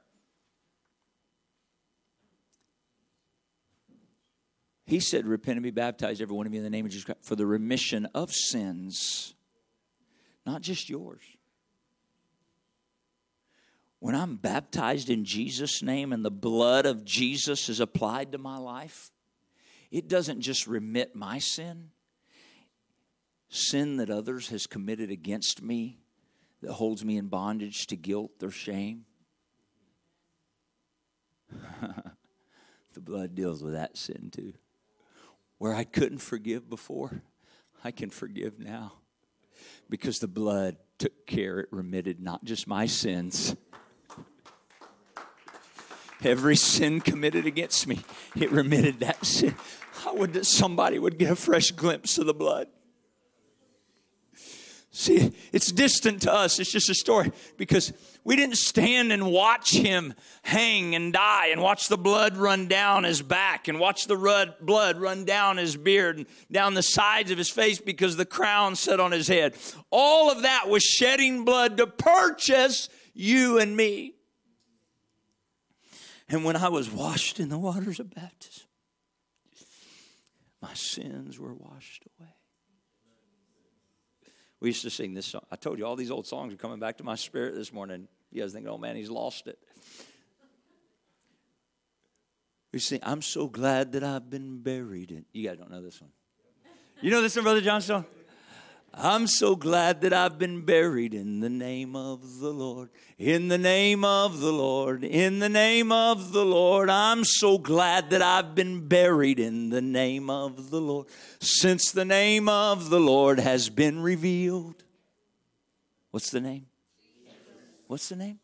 [4.85, 7.05] He said, Repent and be baptized, every one of you, in the name of Jesus
[7.05, 9.33] Christ, for the remission of sins,
[10.45, 11.23] not just yours
[14.03, 18.57] when I'm baptized in Jesus' name and the blood of Jesus is applied to my
[18.57, 19.11] life,
[19.91, 21.91] it doesn't just remit my sin,
[23.47, 25.99] sin that others has committed against me
[26.61, 29.05] that holds me in bondage to guilt or shame.
[32.93, 34.51] the blood deals with that sin too.
[35.59, 37.21] Where I couldn't forgive before,
[37.85, 38.95] I can forgive now.
[39.89, 43.55] Because the blood took care, it remitted not just my sins,
[46.25, 47.99] every sin committed against me,
[48.35, 49.55] it remitted that sin.
[50.03, 52.67] How would that somebody would get a fresh glimpse of the blood?
[54.95, 56.59] See, it's distant to us.
[56.59, 57.91] It's just a story because
[58.23, 60.13] we didn't stand and watch him
[60.43, 65.01] hang and die and watch the blood run down his back and watch the blood
[65.01, 68.99] run down his beard and down the sides of his face because the crown set
[68.99, 69.55] on his head.
[69.89, 74.13] All of that was shedding blood to purchase you and me.
[76.29, 78.67] And when I was washed in the waters of baptism,
[80.61, 82.29] my sins were washed away.
[84.61, 85.41] We used to sing this song.
[85.51, 88.07] I told you all these old songs are coming back to my spirit this morning.
[88.31, 89.59] You guys think, oh man, he's lost it.
[92.71, 95.25] We sing, I'm so glad that I've been buried in.
[95.33, 96.11] You guys don't know this one.
[97.01, 98.05] You know this one, Brother Johnstone?
[98.95, 102.89] I'm so glad that I've been buried in the name of the Lord.
[103.17, 105.03] In the name of the Lord.
[105.03, 106.91] In the name of the Lord.
[106.91, 111.07] I'm so glad that I've been buried in the name of the Lord.
[111.39, 114.83] Since the name of the Lord has been revealed.
[116.11, 116.67] What's the name?
[117.87, 118.39] What's the name?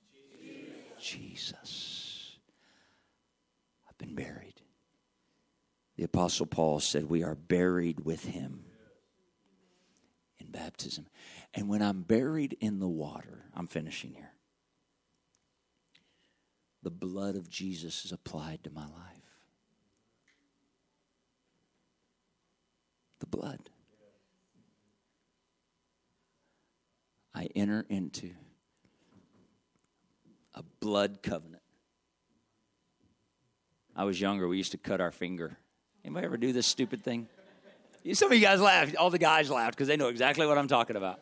[1.00, 2.38] Jesus.
[3.88, 4.56] I've been buried.
[5.95, 8.64] The Apostle Paul said, We are buried with him
[10.50, 11.08] baptism.
[11.54, 14.32] And when I'm buried in the water, I'm finishing here.
[16.84, 18.91] The blood of Jesus is applied to my life.
[23.20, 23.70] The blood.
[27.36, 28.32] I enter into
[30.54, 31.62] a blood covenant.
[33.95, 35.58] I was younger, we used to cut our finger.
[36.06, 37.28] Anybody ever do this stupid thing?
[38.14, 38.95] Some of you guys laughed.
[38.95, 41.20] All the guys laughed because they know exactly what I'm talking about.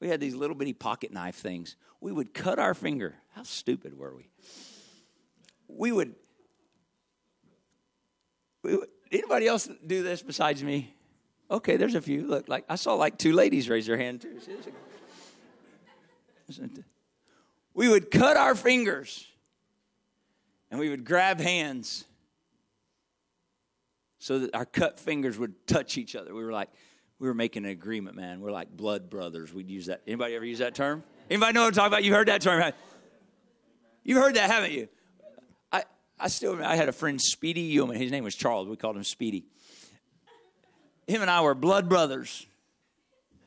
[0.00, 1.76] We had these little bitty pocket knife things.
[2.00, 3.16] We would cut our finger.
[3.34, 4.30] How stupid were we?
[5.66, 6.14] We would.
[8.62, 10.94] We would anybody else do this besides me?
[11.50, 12.26] Okay, there's a few.
[12.26, 14.38] Look, like I saw like two ladies raise their hand too.
[17.74, 19.26] We would cut our fingers
[20.70, 22.04] and we would grab hands
[24.18, 26.34] so that our cut fingers would touch each other.
[26.34, 26.68] We were like,
[27.18, 28.40] we were making an agreement, man.
[28.40, 29.52] We're like blood brothers.
[29.52, 30.02] We'd use that.
[30.06, 31.02] Anybody ever use that term?
[31.30, 32.04] Anybody know what I'm talking about?
[32.04, 32.58] You heard that term?
[32.58, 32.74] Right?
[34.04, 34.88] You've heard that, haven't you?
[35.72, 35.84] I,
[36.18, 37.96] I still I had a friend, Speedy Yeoman.
[37.96, 38.68] His name was Charles.
[38.68, 39.44] We called him Speedy.
[41.06, 42.46] Him and I were blood brothers.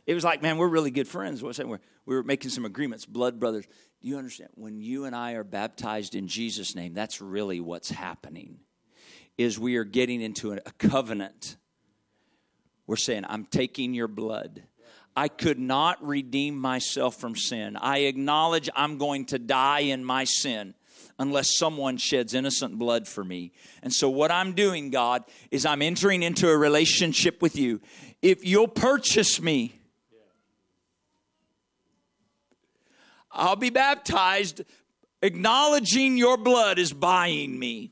[0.06, 1.44] It was like, man, we're really good friends.
[1.44, 1.68] What's that?
[1.68, 3.66] We're, we were making some agreements, blood brothers.
[4.02, 4.50] Do you understand?
[4.56, 8.60] When you and I are baptized in Jesus' name, that's really what's happening
[9.38, 11.58] is we are getting into a covenant.
[12.88, 14.64] We're saying, I'm taking your blood.
[15.16, 17.76] I could not redeem myself from sin.
[17.76, 20.74] I acknowledge I'm going to die in my sin
[21.20, 23.52] unless someone sheds innocent blood for me.
[23.84, 27.82] And so, what I'm doing, God, is I'm entering into a relationship with you.
[28.22, 29.74] If you'll purchase me,
[33.32, 34.62] I'll be baptized,
[35.22, 37.92] acknowledging your blood is buying me.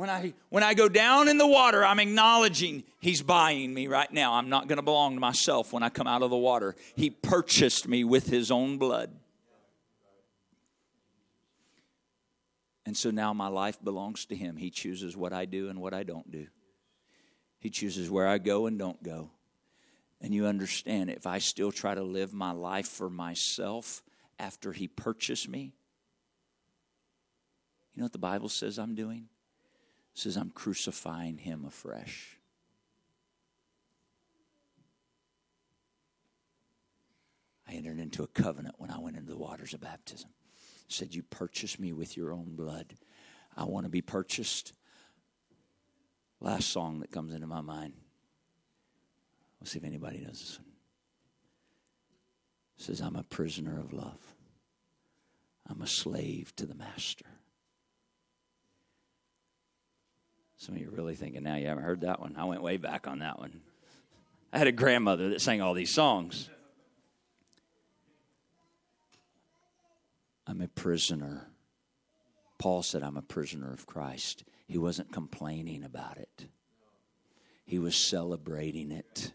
[0.00, 4.10] When I, when I go down in the water, I'm acknowledging He's buying me right
[4.10, 4.32] now.
[4.32, 6.74] I'm not going to belong to myself when I come out of the water.
[6.96, 9.10] He purchased me with His own blood.
[12.86, 14.56] And so now my life belongs to Him.
[14.56, 16.46] He chooses what I do and what I don't do,
[17.58, 19.32] He chooses where I go and don't go.
[20.22, 24.02] And you understand, if I still try to live my life for myself
[24.38, 25.74] after He purchased me,
[27.92, 29.28] you know what the Bible says I'm doing?
[30.14, 32.36] Says, I'm crucifying him afresh.
[37.68, 40.30] I entered into a covenant when I went into the waters of baptism.
[40.88, 42.94] said, You purchased me with your own blood.
[43.56, 44.72] I want to be purchased.
[46.40, 47.92] Last song that comes into my mind.
[49.60, 50.68] We'll see if anybody knows this one.
[52.78, 54.34] It says, I'm a prisoner of love.
[55.68, 57.26] I'm a slave to the master.
[60.60, 62.34] Some of you are really thinking now you haven't heard that one.
[62.36, 63.62] I went way back on that one.
[64.52, 66.50] I had a grandmother that sang all these songs.
[70.46, 71.48] I'm a prisoner.
[72.58, 74.44] Paul said, I'm a prisoner of Christ.
[74.66, 76.46] He wasn't complaining about it,
[77.64, 79.32] he was celebrating it.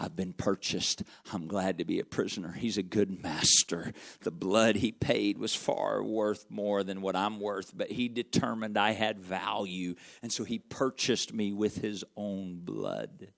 [0.00, 1.02] I've been purchased.
[1.30, 2.52] I'm glad to be a prisoner.
[2.52, 3.92] He's a good master.
[4.22, 8.78] The blood he paid was far worth more than what I'm worth, but he determined
[8.78, 9.96] I had value.
[10.22, 13.28] And so he purchased me with his own blood.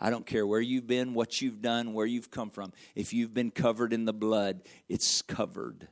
[0.00, 2.72] I don't care where you've been, what you've done, where you've come from.
[2.96, 5.86] If you've been covered in the blood, it's covered.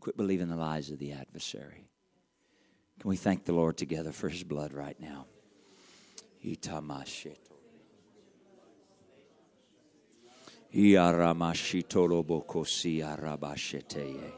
[0.00, 1.88] Quit believing the lies of the adversary.
[2.98, 5.26] Can we thank the Lord together for his blood right now?
[6.44, 7.54] Itamasheto.
[13.02, 14.32] Arabasheteye.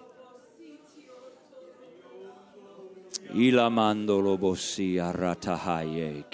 [4.98, 6.24] Aratahaye.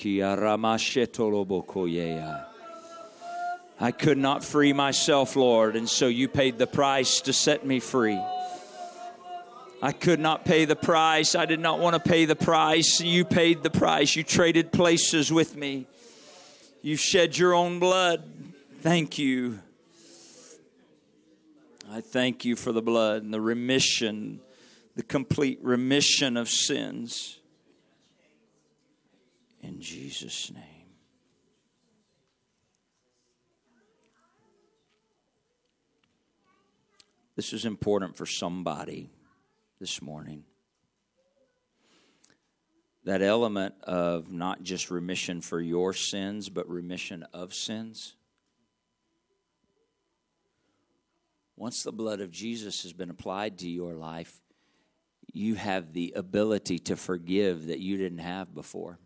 [3.80, 7.80] I could not free myself, Lord, and so you paid the price to set me
[7.80, 8.20] free.
[9.84, 11.34] I could not pay the price.
[11.34, 13.00] I did not want to pay the price.
[13.00, 14.14] You paid the price.
[14.14, 15.88] You traded places with me.
[16.82, 18.22] You shed your own blood.
[18.80, 19.58] Thank you.
[21.90, 24.40] I thank you for the blood and the remission,
[24.94, 27.40] the complete remission of sins.
[29.62, 30.62] In Jesus' name.
[37.34, 39.10] This is important for somebody
[39.82, 40.44] this morning.
[43.02, 48.14] That element of not just remission for your sins, but remission of sins.
[51.56, 54.40] Once the blood of Jesus has been applied to your life,
[55.32, 59.00] you have the ability to forgive that you didn't have before.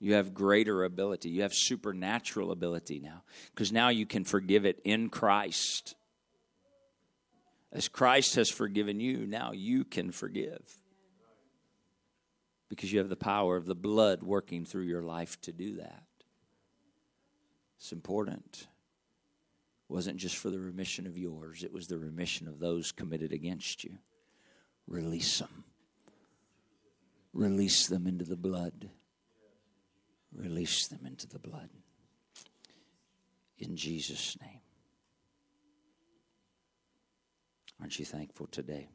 [0.00, 1.28] You have greater ability.
[1.28, 3.22] You have supernatural ability now
[3.54, 5.94] because now you can forgive it in Christ.
[7.76, 10.80] As Christ has forgiven you, now you can forgive.
[12.70, 16.04] Because you have the power of the blood working through your life to do that.
[17.76, 18.66] It's important.
[19.90, 23.34] It wasn't just for the remission of yours, it was the remission of those committed
[23.34, 23.98] against you.
[24.86, 25.64] Release them.
[27.34, 28.88] Release them into the blood.
[30.34, 31.68] Release them into the blood.
[33.58, 34.60] In Jesus' name.
[37.80, 38.88] Aren't you thankful today?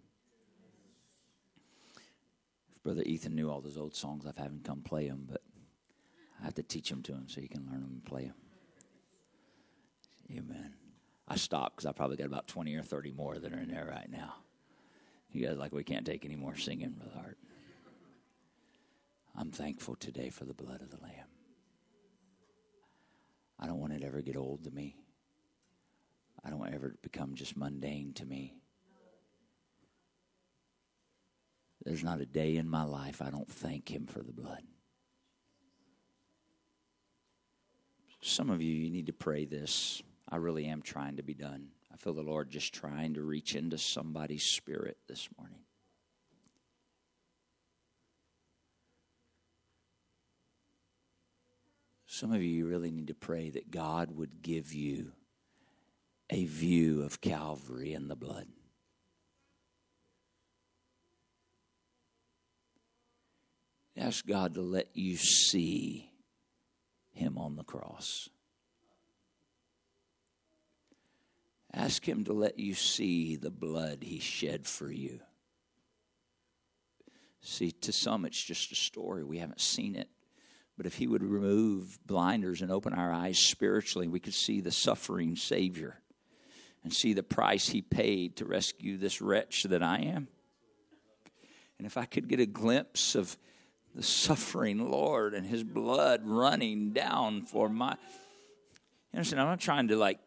[2.76, 5.42] If Brother Ethan knew all those old songs, I've had him come play them, but
[6.42, 8.36] I have to teach them to him so he can learn them and play them.
[10.32, 10.74] Amen.
[11.28, 13.88] I stopped because I probably got about 20 or 30 more that are in there
[13.90, 14.36] right now.
[15.32, 17.38] You guys like, we can't take any more singing, Brother Hart.
[19.38, 21.28] I'm thankful today for the blood of the Lamb.
[23.60, 24.98] I don't want it to ever get old to me.
[26.44, 28.56] I don't want it ever to become just mundane to me.
[31.84, 34.62] There's not a day in my life I don't thank Him for the blood.
[38.22, 40.04] Some of you, you need to pray this.
[40.30, 41.70] I really am trying to be done.
[41.92, 45.60] I feel the Lord just trying to reach into somebody's spirit this morning.
[52.06, 55.14] Some of you really need to pray that God would give you
[56.30, 58.48] a view of Calvary and the blood.
[64.02, 66.10] Ask God to let you see
[67.14, 68.30] Him on the cross.
[71.72, 75.20] Ask Him to let you see the blood He shed for you.
[77.42, 79.24] See, to some, it's just a story.
[79.24, 80.10] We haven't seen it.
[80.78, 84.72] But if He would remove blinders and open our eyes spiritually, we could see the
[84.72, 86.00] suffering Savior
[86.84, 90.28] and see the price He paid to rescue this wretch that I am.
[91.78, 93.38] And if I could get a glimpse of
[93.96, 97.92] the suffering Lord and his blood running down for my.
[99.12, 99.42] You understand?
[99.42, 100.20] I'm not trying to like.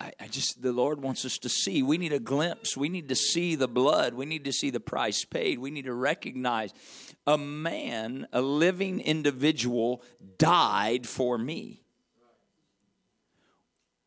[0.00, 1.82] I, I, just, the Lord wants us to see.
[1.82, 2.76] We need a glimpse.
[2.76, 4.14] We need to see the blood.
[4.14, 5.58] We need to see the price paid.
[5.58, 6.72] We need to recognize
[7.26, 10.02] a man, a living individual,
[10.38, 11.82] died for me.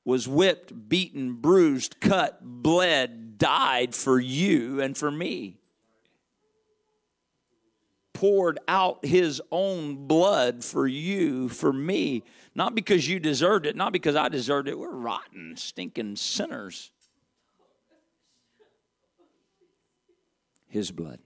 [0.06, 5.61] Was whipped, beaten, bruised, cut, bled, died for you and for me
[8.14, 13.94] poured out his own blood for you, for me, not because you deserved it, not
[13.94, 14.78] because I deserved it.
[14.78, 16.92] We're rotten, stinking sinners.
[20.68, 21.20] His blood.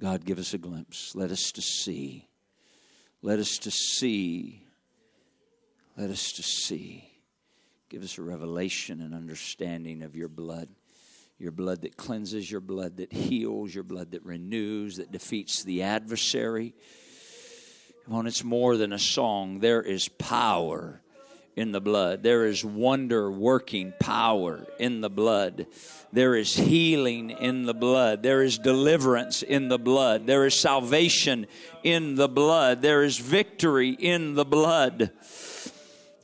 [0.00, 1.14] God, give us a glimpse.
[1.14, 2.28] Let us to see.
[3.22, 4.64] Let us to see.
[5.96, 7.10] Let us to see.
[7.88, 10.68] Give us a revelation and understanding of your blood
[11.38, 15.82] your blood that cleanses, your blood that heals, your blood that renews, that defeats the
[15.82, 16.74] adversary.
[18.04, 19.60] Come on, it's more than a song.
[19.60, 21.00] There is power
[21.54, 22.22] in the blood.
[22.22, 25.66] There is wonder working power in the blood.
[26.12, 28.22] There is healing in the blood.
[28.22, 30.26] There is deliverance in the blood.
[30.26, 31.46] There is salvation
[31.82, 32.80] in the blood.
[32.80, 35.10] There is victory in the blood.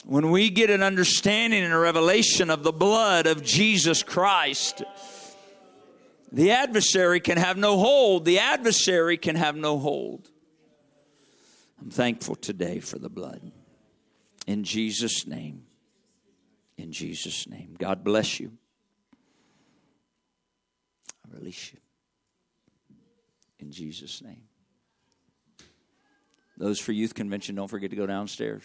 [0.05, 4.83] When we get an understanding and a revelation of the blood of Jesus Christ,
[6.31, 8.27] the adversary can have no hold.
[8.27, 10.31] The adversary can have no hold.
[11.81, 13.51] I'm thankful today for the blood.
[14.47, 15.65] In Jesus' name.
[16.77, 17.75] In Jesus' name.
[17.79, 18.53] God bless you.
[21.25, 21.79] I release you.
[23.59, 24.43] In Jesus' name.
[26.59, 28.65] Those for youth convention, don't forget to go downstairs.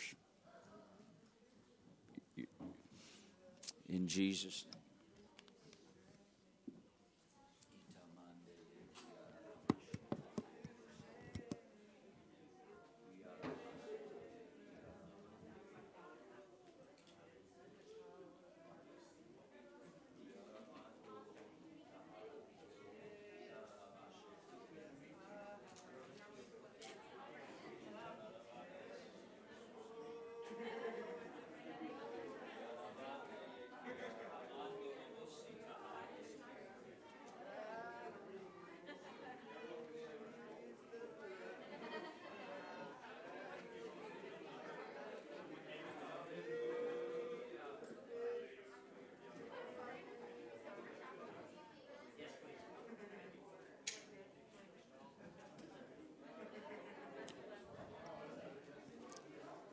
[3.92, 4.79] In Jesus' name.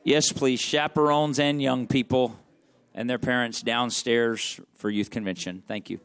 [0.07, 0.61] Yes, please.
[0.61, 2.39] Chaperones and young people
[2.93, 5.63] and their parents downstairs for youth convention.
[5.67, 5.99] Thank you.